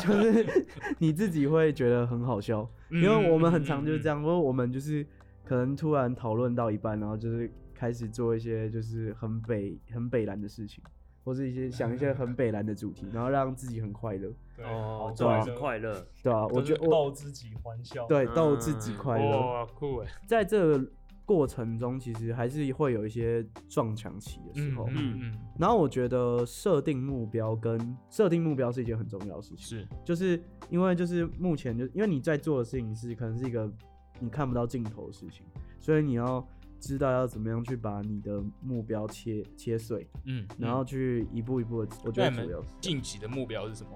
[0.00, 0.66] 就是
[0.98, 5.06] 你自己会觉得很好笑，因为我们很常就是这样，因为我们就是
[5.44, 10.82] 可能突然讨论到一半，然后就是开始做一些就是很北很北蓝的事情，
[11.22, 14.28] 或是一些想一些很北蓝的主题，然后让自己很快乐。
[14.64, 19.38] 哦，对，是快乐，对啊，我觉得逗自己欢笑，对，逗自己快乐。
[19.38, 20.84] 哇，酷哎，在这。
[21.28, 33.70] 过程中其实还是会有一些撞墙期的时候，嗯嗯，然后我觉得设定目标跟设定目标是一件很重要的事情，是，就是因为就是目前就因为你在做的事情是可能是一个
[34.18, 35.44] 你看不到尽头的事情，
[35.78, 36.42] 所以你要
[36.80, 43.90] 知道要怎么样去把你的目标切切碎，嗯，然后去一步一步的，我觉得主要近期的目标是什么？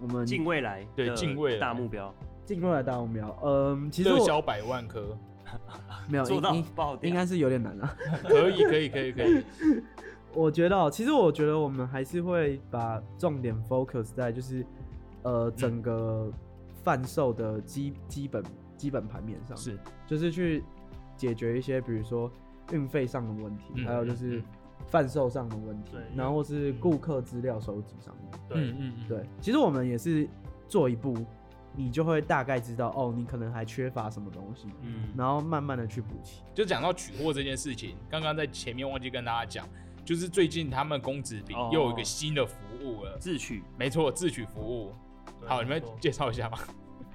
[0.00, 2.14] 我们近未来对近未来大目标，
[2.46, 5.14] 近未来大目标，嗯，其实热销百万颗。
[6.08, 6.54] 没有做到
[7.02, 7.96] 应该是有点难啊。
[8.22, 9.42] 可以可以可以可以。
[10.34, 14.66] 我觉得，其实我觉得我们还是会把重点 focus 在就是
[15.22, 16.28] 呃整个
[16.82, 18.42] 贩售的基基本
[18.76, 20.64] 基本盘面上，是就是去
[21.16, 22.28] 解决一些比如说
[22.72, 24.42] 运费上的问题，还有就是
[24.88, 28.40] 贩售上的问题，然后是顾客资料收集上面。
[28.48, 30.28] 对嗯嗯对，其实我们也是
[30.66, 31.14] 做一步。
[31.76, 36.42] 你就会大概知道哦，你可能还缺乏什么东西，嗯，然后慢慢的去补齐。
[36.54, 39.68] 就讲到取货这件事情，刚刚在前面忘记跟大家讲，
[40.04, 44.92] 就是最近他们公子饼又有一个新的服务了，自取，没错，自取服务。
[45.44, 46.58] 好，你们介绍一下吧。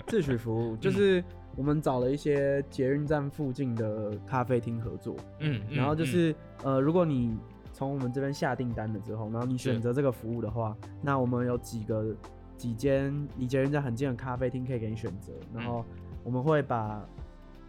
[0.08, 1.24] 自取服务 就是
[1.56, 7.38] 我们找了一些捷运站附近的咖啡厅合作，嗯，然后就是呃，如果你
[7.72, 12.14] 从我们这边下订单了之后，然后你选择这个服务的话，那我们有几个。
[12.60, 15.86] 几间离捷运站很近的咖啡厅可以给你选择，然后
[16.26, 17.02] 我们会把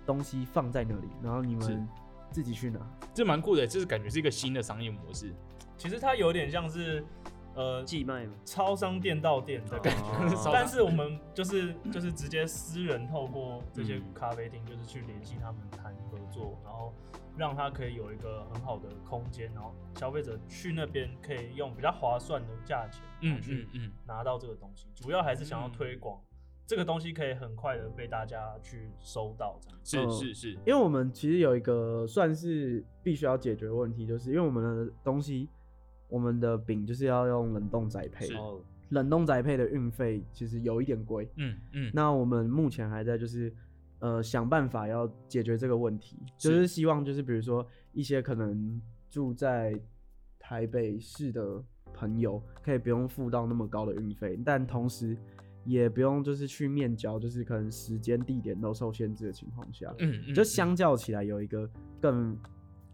[0.04, 1.88] 东西放在那里，然后你们
[2.32, 2.80] 自己去拿。
[3.14, 5.32] 这蛮酷的，这是感觉是一个新的商业模式。
[5.78, 7.04] 其实它有点像是
[7.54, 16.92] 呃寄卖超商店到店的感觉， 但是我们就是就是直接私人透过这些咖啡厅，就是去联系他们谈合作，然后。
[17.38, 24.88] 让他可以有一个很好的空间，然后消费者去那边可以用比较划算的价钱，嗯嗯嗯，拿到这个东西。
[24.94, 26.20] 主要还是想要推广
[26.66, 29.58] 这个东西，可以很快的被大家去收到。
[29.82, 35.48] 这样是是是，因为我们其实有一个算是必须要解决问题，就是因为我们的东西，
[36.10, 38.28] 我们的饼就是要用冷冻宅配，
[38.90, 41.30] 冷冻宅配的运费其实有一点贵。
[41.36, 43.52] 嗯嗯，那我们目前还在就是。
[44.02, 48.80] 呃，想办法要解决这个问题，就是希望就是比如说一些可能
[49.10, 49.78] 住在
[50.38, 55.14] 台北市的朋友，可以不用付到那么高的运费，但同时
[55.66, 61.68] 也不用就是去面交，就是可能时间地点都受限制的情况下，嗯，就相较起来有一个
[62.00, 62.34] 更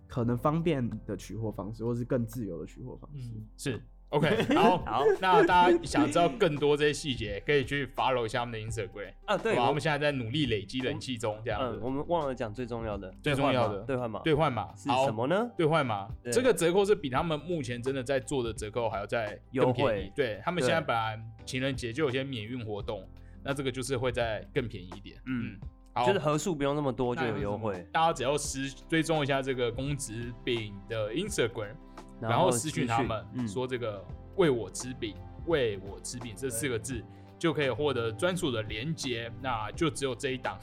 [0.07, 3.31] 可能方便的取货方式，或是更自由的取货方式。
[3.57, 9.13] 是，OK， 好，好那大家想知道更多这些细节，可以去 follow 一下我们的 Instagram。
[9.25, 15.51] 啊，对，好我我们现在在努力累积人气中，这样嗯，子我们忘了讲最重要的，最重要的兑换码，兑换码是什么呢？
[15.57, 20.13] 兑换码，对这个折扣是比他们目前真的在做的折扣还要再优更便宜惠。
[20.15, 23.05] 对他们现在本来情人节就有些免运活动，
[23.43, 25.17] 那这个就是会再更便宜一点。
[25.27, 25.59] 嗯
[26.05, 30.13] 就是盒数不用那么多就有优惠，大家只要私追踪一下这个公子
[30.45, 31.75] 饼的 Instagram，
[32.21, 34.05] 然后私讯他们嗯，说这个
[34.37, 35.15] 为我吃饼，
[35.47, 37.03] 为我吃饼这四个字，
[37.39, 39.33] 就可以获得专属的连接。
[39.41, 40.59] 那就只有这一档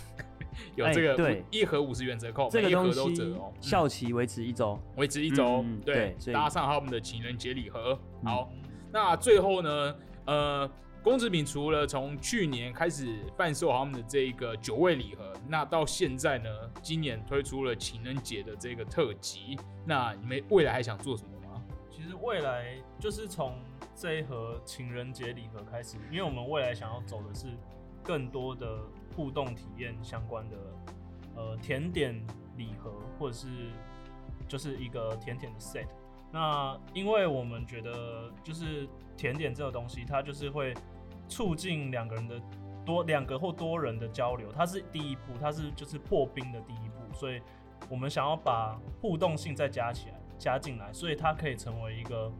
[0.75, 1.43] 有哎这个对。
[1.49, 3.51] 一盒五十元折扣，这个东盒都折西哦。
[3.55, 3.61] 嗯。
[3.61, 7.97] 效期维持一周，维持一周，对搭上他们的情人节礼盒。
[8.21, 8.25] 嗯。
[8.25, 8.51] 好，
[8.91, 10.69] 那最后呢，呃，
[11.03, 16.49] 公子饼除了从去年开始贩售他们的这一个九味礼盒，那到现在呢，
[16.81, 21.61] 今年推出了情人节的这个特辑，那你们未来还想做什么吗？
[21.91, 23.59] 其实未来就是从
[23.93, 27.47] 这一盒情人节礼盒开始，因为我们未来想要走的是
[28.01, 28.79] 更多的
[29.13, 30.57] 互动体验相关的，
[31.35, 32.15] 呃，甜点
[32.55, 33.47] 礼盒或者是
[34.47, 35.85] 就是一个甜点的 set。
[36.33, 40.73] 那因为我们觉得就是甜点这个东西，它就是会
[41.29, 42.41] 促进两个人的
[42.83, 47.39] 多两个或多人的交流，它是第一步，它是就是破冰的第一步，所以
[47.87, 52.33] 我们想要把互动性再加起来，加进来，所以它可以成为一个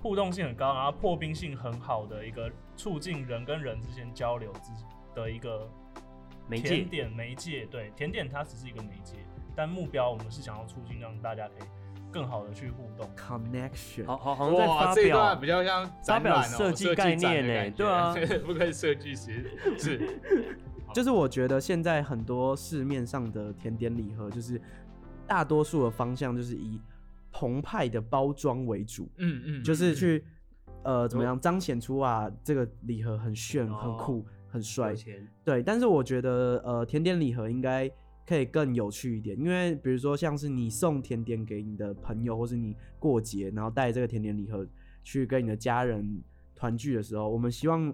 [0.00, 4.70] 互动性很高，然后破冰性很好的一个促进人跟人之间交流之
[5.12, 5.68] 的一个
[6.46, 7.66] 媒介甜点媒介。
[7.66, 9.16] 对，甜点它只是一个媒介，
[9.56, 11.68] 但目标我们是想要促进让大家可以
[12.10, 13.08] 更好的去互动。
[13.16, 14.04] connection。
[14.06, 18.14] 好好好像在哇，发这一段表比较像发表设计概念展的欸对啊，
[18.46, 20.18] 不愧是设计师，是。
[20.94, 24.60] 就是我觉得现在很多市面上的甜点礼盒，就是
[25.26, 26.80] 大多数的方向就是以
[27.30, 30.24] 澎湃的包装为主，嗯嗯，就是嗯去
[30.84, 33.96] 呃怎么样彰显出啊这个礼盒很炫、很哦。
[34.00, 34.94] 酷、很帅。
[35.44, 37.88] 对，但是我觉得呃甜点礼盒应该
[38.28, 44.68] 可以更有趣一点，因为比如说像是你送甜点给你的朋友，或是你过节然后带这个甜点礼盒
[45.02, 46.22] 去跟你的家人
[46.54, 47.90] 团聚的时候，我们希望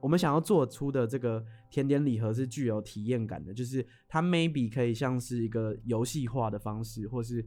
[0.00, 7.44] 我们想要做出的这个甜点礼盒是具有体验感的，就是它 maybe 可以像是一个游戏化的方式，或是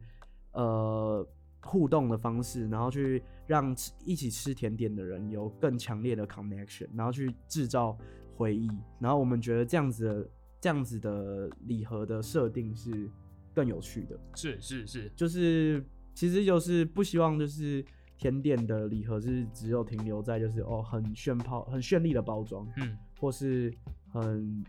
[0.52, 1.28] 呃
[1.62, 7.98] 互动的方式，然后去让吃一起吃甜点的人有更强烈的 connection，然后去制造
[8.36, 8.70] 回忆。
[9.00, 10.30] 然后我们觉得这样子
[10.60, 13.08] 这样子的礼盒的设定是
[13.54, 15.84] 更有趣的，是是是，就是
[16.14, 17.84] 其实就是不希望就是
[18.16, 23.72] 甜点的礼盒是只有停留在就是哦很炫炮、很绚丽的包装，嗯，或是
[24.12, 24.64] 很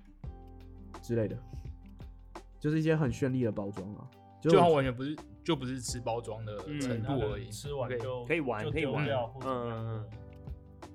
[1.01, 1.37] 之类的，
[2.59, 4.07] 就是一些很绚丽的包装啊。
[4.41, 10.09] 就就它完全不是就不是吃包装的嗯程度而已，吃完就可以玩就可以玩嗯嗯的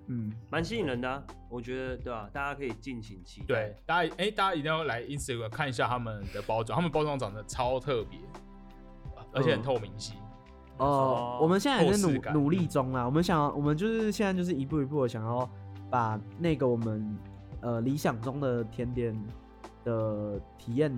[0.07, 2.28] 嗯，蛮吸引人的啊，我觉得对吧？
[2.32, 3.46] 大家可以敬请期待。
[3.46, 8.18] 对，大家哎、大家一定要来 Instagram 看一下他们的包装，他们包装长得超特别，
[9.32, 10.14] 而且很透明系。
[10.76, 13.07] 哦哦，我们现在也在努努力中啦。
[13.07, 15.48] 我们想，我们就是现在就是一步一步的想要
[15.88, 17.16] 把那个我们
[17.61, 19.16] 呃理想中的甜点
[19.84, 20.92] 的体验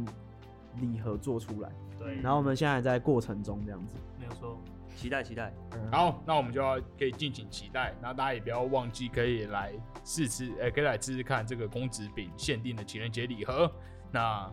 [0.80, 3.96] 礼盒做出来，对，然后我们现在还在过程中这样子。
[4.18, 4.59] 没有错。
[4.97, 5.53] 期待期待。
[5.74, 9.72] 嗯，好，那我们就要可以敬请期待，那大家也不要忘记可以来
[10.05, 13.70] 试吃，呃，可以来吃吃看这个公子饼限定的情人节礼盒。
[14.11, 14.51] 那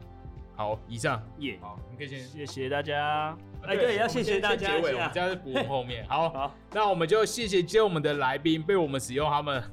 [0.55, 2.19] 好，以上耶好，你可以先。
[2.19, 3.35] 谢谢大家。
[3.63, 6.05] 哎对要谢谢大家结尾，我们这样是补后面。
[6.07, 9.63] 好， 好，那我们就谢谢接我们的来宾被我们使用他们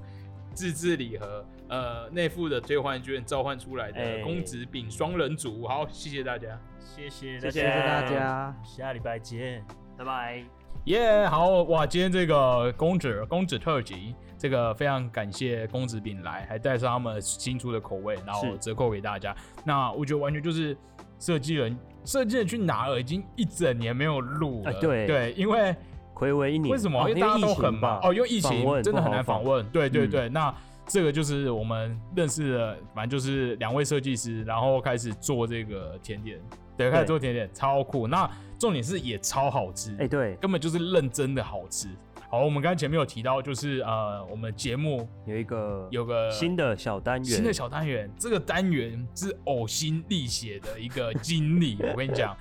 [0.54, 5.66] 自制礼盒，呃，内附的兑换券召唤出来的哎公子饼双人组。
[5.66, 6.58] 好，谢谢大家。
[6.78, 8.56] 谢谢谢谢谢大家。
[8.62, 9.64] 下礼拜见。
[9.98, 10.59] 拜拜。
[10.86, 11.86] 耶、好哇！
[11.86, 19.36] 今天这个公子公子特辑，这个非常感谢公子饼来，还带上他们新出的口味，然后折扣给大家。
[19.62, 20.76] 那我觉得完全就是
[21.18, 24.70] 设计人设计人去哪了，已经一整年没有录了。
[24.70, 25.76] 哎对对，因为
[26.14, 26.98] 暌违一年，为什么？
[26.98, 29.64] 哦因为大家都很忙哦，因为疫情真的很难访问。
[29.66, 30.52] 对对嗯对，那
[30.86, 36.40] 这个就是我们认识的，反正就是两位设计师，然后开始做这个甜点，
[36.88, 38.06] 对，开始做甜点，超酷。
[38.06, 41.88] 那重点是也超好吃，哎、对，根本就是认真的好吃。
[42.28, 51.76] 好，我们刚才前面有提到，就是呃，我们节目有一个有个新的小单元，新的小单元，这个单元是呕心沥血的一个经历。
[51.80, 52.36] 我跟你讲，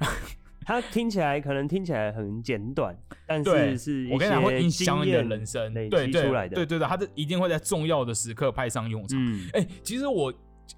[0.64, 6.22] 它听起来可能听起来很简短，但是是一我跟你讲，会些影响你的人生，累对对。
[6.30, 9.18] 对对对，它这一定会在重要的时刻派上用场。
[9.22, 10.32] 嗯，哎、其实我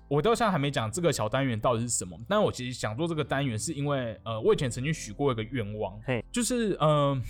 [0.08, 7.20] 我到现在还没讲这个小单元到底是什么，但我其实想做这个单元是因为呃，我以前曾经许过一个愿望嘿，就是呃，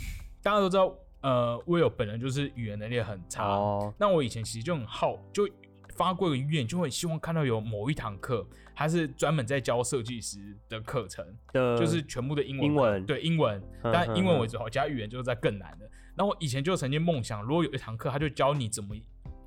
[0.43, 5.49] 大家都知道呃，我有本人就是语言能力很差，哦，那我以前其实就很好，就
[5.97, 10.39] 发过一个愿，就会希望看到有某一堂课，它是专门在教设计师
[10.69, 15.91] 的课程，的就是全部的英文，英文对英文，嗯但英文嗯为主，好，加语言就是在更难的。
[16.15, 18.95] 那我以前就曾经梦想，如果有一堂课，他就教你怎么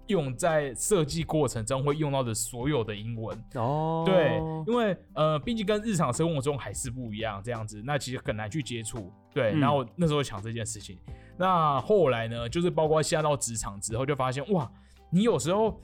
[0.07, 3.37] 用在设计过程中会用到的所有的英文。
[3.55, 4.37] 哦，对，
[4.67, 9.11] 因为呃，毕竟跟日常生活中还是不一样，这样子，那其实很难去接触。
[9.33, 10.97] 对，嗯然后那时候想这件事情，
[11.37, 14.69] 那后来呢，就是包括下到职场之后，就发现哇，
[15.09, 15.79] 你有时候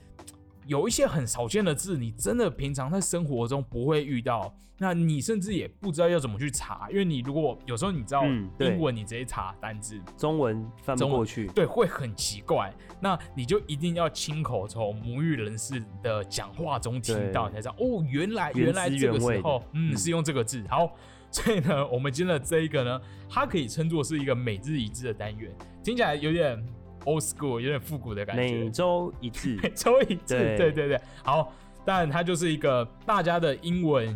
[0.68, 12.70] 有一些很少见的字，你真的平常在生活中不会遇到，那你甚至也不知道要怎么去查，因为你如果有时候你知道英文，你直接查单字，中文翻不过去，对，会很奇怪。
[13.00, 20.62] 那你就一定要亲口从母语人士的讲话中听到，你才知道哦，原来原原来汁这个时候，嗯，嗯是用这个字。
[20.68, 20.94] 好，
[21.30, 25.50] 所以呢，我们今天的这一个呢，它可以称作是一个每日一字的单元，
[25.82, 26.62] 听起来有点
[27.08, 28.70] old school，有点复古的感觉每。
[28.70, 31.52] 周一次，每周一次， 对对对对，好。
[31.84, 34.14] 但它就是一个大家的英文，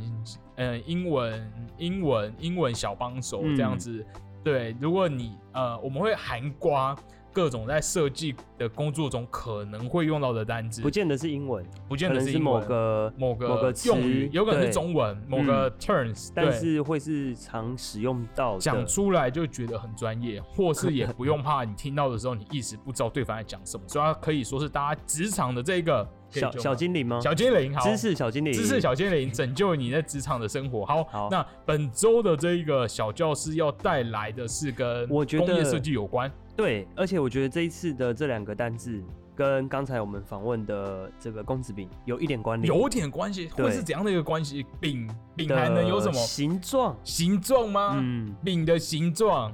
[0.57, 4.05] 嗯、英文，英文，英文小帮手嗯这样子。
[4.45, 6.95] 对，如果你呃，我们会含刮
[7.33, 18.61] 各种在设计的工作中可能会用到的单字，不见得是英文，不见得是某个某个某个用语，有可能是中文，某个 terms，、但是会是常使用到的。
[18.61, 27.21] 讲出来就觉得很专业，或是也不用怕你听到的时候你一时不知道对方在讲什么，所以它可以说是大家职场的这个小小精灵吗？
[27.21, 30.85] 小精灵，好，知识小精灵，知识小精灵拯救你在职场的生活。
[30.85, 31.29] 好，好。
[31.31, 39.03] 那本周的这一个小教师要带来的是跟我觉得工业设计有关，对，而且我觉得这一次的这两个单字
[39.35, 44.65] 跟刚才我们访问的这个公子饼有一点关联，有点关系，对会是怎样的一个关系？
[44.81, 46.97] 饼饼的还能有什么形状？
[47.05, 47.97] 形状吗？
[47.97, 49.53] 嗯，饼的形状，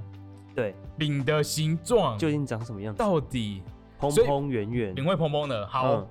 [0.54, 2.98] 对，饼的形状究竟长什么样子？
[2.98, 3.62] 到底
[3.98, 5.66] 蓬蓬圆圆饼，会蓬蓬的。
[5.66, 6.06] 好，嗯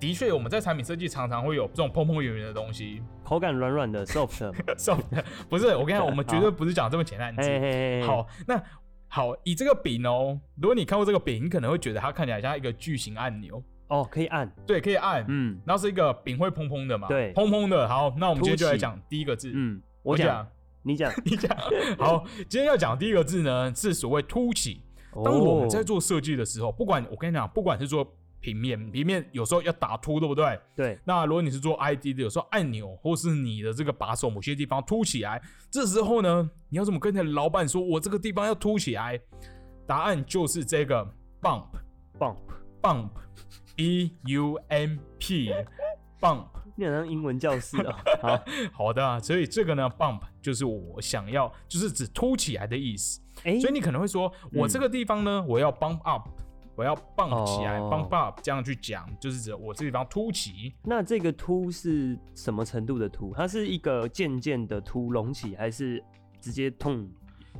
[0.00, 3.02] 的确我们在产品设计常常会有这种蓬蓬圆圆的东西。
[3.24, 5.00] 口感软软的 soft，soft
[5.50, 8.06] 不是，我跟你讲， 我们绝对不是讲这么简单的字。
[8.06, 8.62] 好，那
[9.08, 15.58] 好，以这个饼哦，如果你看过这个饼，你可能会觉得它看起来像一个巨型按钮，哦，可以按，对，可以按，嗯。
[15.64, 17.32] 然后是一个饼会砰砰的嘛，对。
[17.32, 17.88] 砰砰的。
[17.88, 20.46] 好，那我们今天就来讲第一个字，嗯，我我讲，
[20.82, 21.56] 你讲， 你讲。
[21.98, 24.82] 好，今天要讲第一个字呢，是所谓凸起。
[25.24, 28.06] 当我们在哦做设计的时候，不管我跟你讲，不管是做
[28.40, 30.60] 平面，平面有时候要打凸，对不对？
[30.74, 39.20] 对，那如果你是做 ID 的，有时候按钮或是你的这个把手某些地方凸起来，这时候呢，你要怎么跟你的老板说，我这个地方要凸起来？
[39.86, 41.02] 答案就是这个
[41.40, 41.64] bump
[42.18, 42.36] 棒
[42.82, 43.10] ，bump
[43.74, 45.52] b u m p
[46.20, 46.46] bump。
[46.76, 47.94] 你好像英文教室哦。
[48.22, 53.20] 好，好的，所以这个呢 bump 就是我想要，就是指凸起来的意思。
[53.44, 56.28] 哎，所以你可能会说，我这个地方呢，我要 bump up。
[56.78, 60.72] 我要 bump 起来、哦 b u m p up，这样去讲，就是指我这地方凸起。
[60.84, 63.34] 那这个凸是什么程度的凸？
[63.34, 66.00] 它是一个渐渐的凸隆起，还是
[66.40, 67.10] 直接痛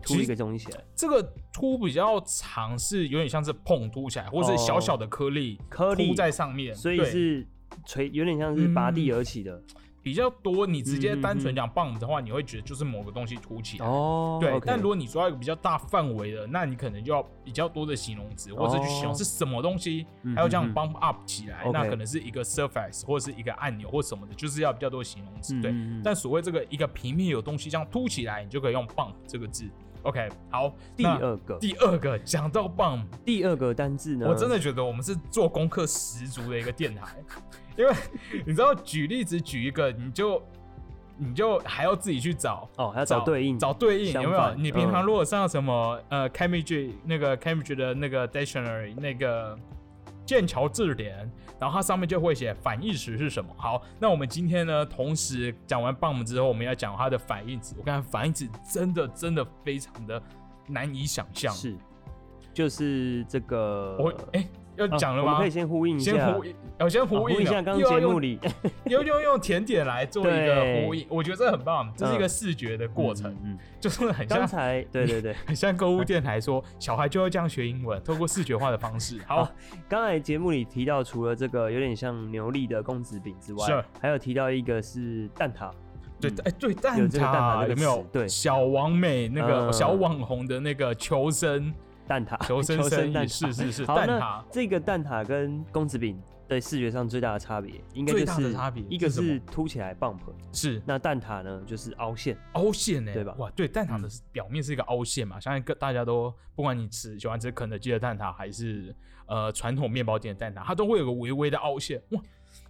[0.00, 0.84] 凸一个东西起来？
[0.94, 1.20] 这个
[1.52, 7.44] 凸比较长，是有点像是碰凸起来，或是小小的颗粒颗粒在上面，所以是
[7.86, 9.60] 垂，有点像是拔地而起的。
[10.02, 10.66] 比较多。
[10.66, 13.86] 你直接单纯讲 bump 的话，你会觉得就是某个东西凸起来。
[13.86, 25.60] 哦，对但如果你说到一个比较大范围的，那你可能就要比较多的形容词，或者去形容哦是什么东西，嗯还有这样 bump up 起来，那可能是一个 surface 或者是一个按钮或什么的，就是要比较多形容词。
[25.60, 29.68] 对，但所谓这个一个平面有东西这样凸起来，你就可以用 bump 这个字。
[30.02, 34.26] OK，好，第二个第二个讲到 bump，第二个单字呢？
[34.28, 37.16] 我真的觉得我们是做功课十足的一个电台，
[37.76, 37.92] 因为
[38.46, 40.42] 你知道，举例子举一个，你就
[41.16, 42.68] 你就还要自己去找。
[42.76, 44.54] 哦，还要找对应，找对应有没有？
[44.54, 49.58] 你平常嗯如果上什么、呃 Cambridge 那个 Cambridge 的那个 dictionary 那个
[50.28, 51.16] 剑桥字典，
[51.58, 53.50] 然后它上面就会写反义词是什么。
[53.56, 57.74] 好，那我们今天呢，同时讲完 bump 之后，我们要讲它的反义词。
[57.78, 60.22] 我看反义词真的真的非常的
[60.66, 61.50] 难以想象。
[61.54, 61.74] 是，
[62.52, 63.96] 就是这个。
[63.98, 64.46] 我哎、
[64.78, 65.32] 要啊讲了吗？
[65.32, 67.06] 我们可以先呼应一下，先呼应，我先啊。
[67.06, 68.38] 呼呼应一下刚节目里。
[68.86, 73.36] 又又用甜点来做一个呼应，我觉得这很棒，这是一个嗯视觉的过程，
[73.80, 79.18] 就是很像刚才对对对， 很像购物电台说小孩就要这样学英文，透过视觉化的方式。
[79.26, 79.38] 好。
[79.38, 79.52] 啊，
[79.88, 85.70] 刚才节目里提到，除了这个有点像牛粒的公子饼之外是，还有提到一个是蛋挞。
[86.20, 88.06] 对，嗯哎，对，蛋挞有没有词？
[88.12, 88.28] 对。
[88.28, 89.72] 小王美那个嗯。
[89.72, 91.72] 小网红的那个求生，
[92.08, 100.18] 蛋挞， 求生生意蛋挞是是是好，那蛋挞这个蛋挞跟公子饼对视觉上最大的差别，应该最就是大的差别一个是凸起来 bump，
[100.50, 102.36] 是那蛋挞呢就是凹陷。
[102.54, 108.96] 凹陷呢、对吧嗯哇，对，蛋挞的表面是一个凹陷嘛，相信各大家都不管你吃喜欢吃肯德基的蛋挞，还是
[109.26, 112.02] 呃传统面包店的蛋挞，它都会有个微微的凹陷。
[112.12, 112.22] 哇，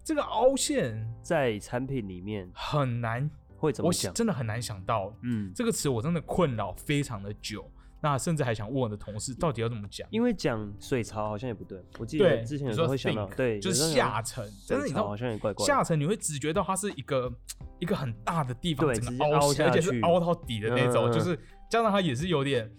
[0.03, 4.13] 这个凹陷在产品里面很难，会怎么想？
[4.13, 7.71] 真的很难想到嗯，这个词，我真的困扰非常的久。
[8.01, 10.07] 那甚至还想问我的同事，到底要怎么讲？
[10.11, 13.27] 因为讲水槽好像也不对，我记对得之前有时候会想到
[13.61, 15.67] 就是下沉但是你知道好像也怪怪。
[15.67, 17.33] 下沉你会只觉到它是一个
[17.81, 21.37] 一个很大的地方，整个凹陷，而且是凹到底的那种，就是
[21.69, 22.71] 加上它也是有点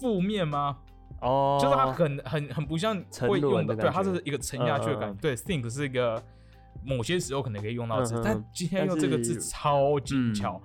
[0.00, 0.78] 负面吗？
[1.20, 5.20] 哦，就是它很很很不像沉会用的，对，它是一个沉下去的感觉。
[5.20, 6.22] 对，think 是一个
[6.84, 10.62] 某些时候可能可以用到的字，但今天用这个字超精嗯巧。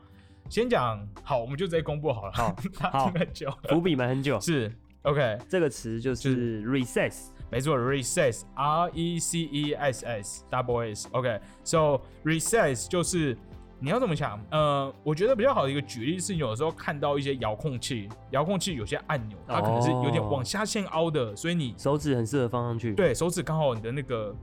[0.50, 2.32] 先讲好，我们就直接公布好了。
[2.34, 4.40] 好 他好听很久，伏笔埋很久。
[4.40, 4.72] 是
[5.04, 13.38] OK，这个词就就是 recess，没错，recess，R E C E S S，double S，OK，so recess 就是
[13.80, 14.44] 你要怎么想？
[14.52, 24.36] 呃，我觉得比较好的一个举例是，有时候看到一些遥控器，遥控器有些按钮，它可能是有点往下陷凹的，所以你手指很适合放上去。，对手指刚好你的那个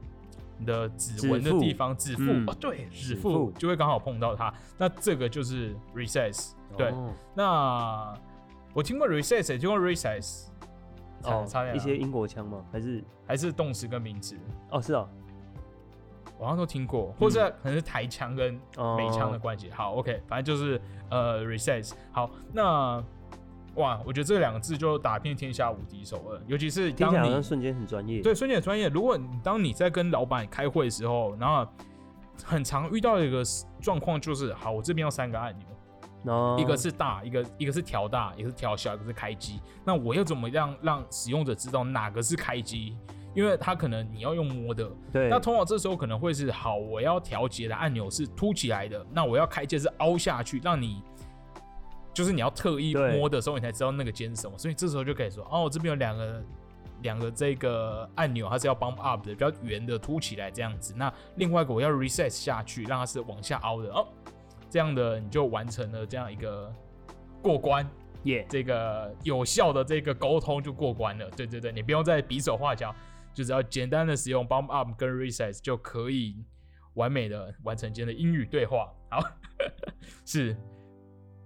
[0.58, 8.14] 你的指纹的地方，指腹、嗯哦，对，指指腹腹就会刚好碰到它，那这个就是 recess，对，哦那
[8.72, 10.46] 我听过 recess，也听过 recess，
[11.22, 12.64] 差哦差点啊一些英国腔吗？
[12.72, 14.36] 还是还是动词跟名词。
[14.70, 15.08] 哦是哦，
[16.38, 18.54] 我好像都听过，或者可能是台腔跟
[18.96, 19.70] 美腔的哦关系。
[19.70, 20.80] 好，OK，反正就是
[21.10, 21.92] 呃 recess。
[22.12, 23.02] 好，那
[23.76, 28.20] 哇，我觉得这两个字就打遍天下无敌手了，尤其是听当你瞬间很专业。
[28.20, 31.66] 对瞬间很专业，如果你当你在跟老板开会的时候，然后
[32.44, 33.42] 很常遇到一个
[33.80, 39.60] 状况就是，好，我这边要三个按钮，哦，一个是大，一个一个是调大，一个是调小，一个是开机。
[39.84, 42.96] 那我要怎么样让使用者知道哪个是开机？
[43.34, 51.02] 因为他可能你要用摸的，对，那通常这时候可能会是好，我要调节的按钮是凸起来的，那我要开键是凹下去，让你
[52.16, 54.56] 就是你要特意摸的时候，你才知道那个键是什么。
[54.56, 56.42] 所以这时候就可以说，哦，我这边有两个
[57.02, 60.94] 两个这个按钮，它是要 bump up 的，比较圆的凸起来这样子。
[60.96, 64.08] 那另外一个我要 reset 下去，让它是往下凹的哦，
[64.70, 66.72] 这样的你就完成了这样一个
[67.42, 67.86] 过关。
[68.22, 71.28] 耶，这个有效的这个沟通就过关了。
[71.32, 72.96] 对对对，你不用再比手画脚，
[73.34, 76.42] 就只要简单的使用 bump up 跟 reset 就可以
[76.94, 78.90] 完美的完成今天的英语对话。
[79.10, 79.20] 好，
[80.24, 80.56] 是，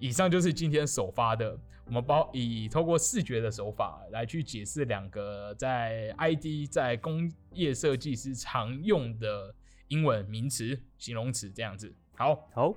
[0.00, 9.54] 以上就是今天首发的，我们包以透过视觉的手法来去解释两个在 ID 在工业设计师常用的
[9.88, 11.94] 英文名词、形容词这样子。
[12.16, 12.74] 好，好，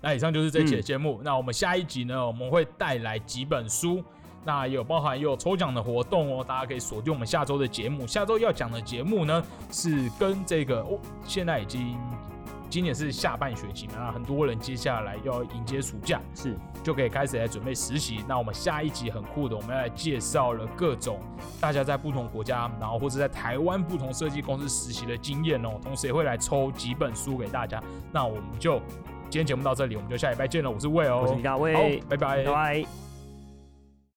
[0.00, 1.20] 那以上就是这期的嗯节目。
[1.22, 4.02] 那我们下一集呢，我们会带来几本书，
[4.44, 8.06] 那也有包含也有抽奖的活动哦，大家可以锁定我们下周的节目。
[8.06, 11.98] 下周要讲的节目呢，是跟这个哦，现在已经
[12.70, 18.24] 今年是下半学期嘛，那很多人接下来要迎接暑假，是就可以开始来准备实习。
[18.28, 21.18] 那我们下一集很酷的，我们要来介绍了各种
[21.60, 27.82] 大家在不同国家，然后或者在台湾不同设计公司实习的经验哦，同时也会来抽几本书给大家。
[28.12, 28.78] 那我们就
[29.28, 30.70] 今天节目到这里，我们就下礼拜见了。
[30.70, 33.09] 我是魏哦，我是李大卫好，拜拜拜拜。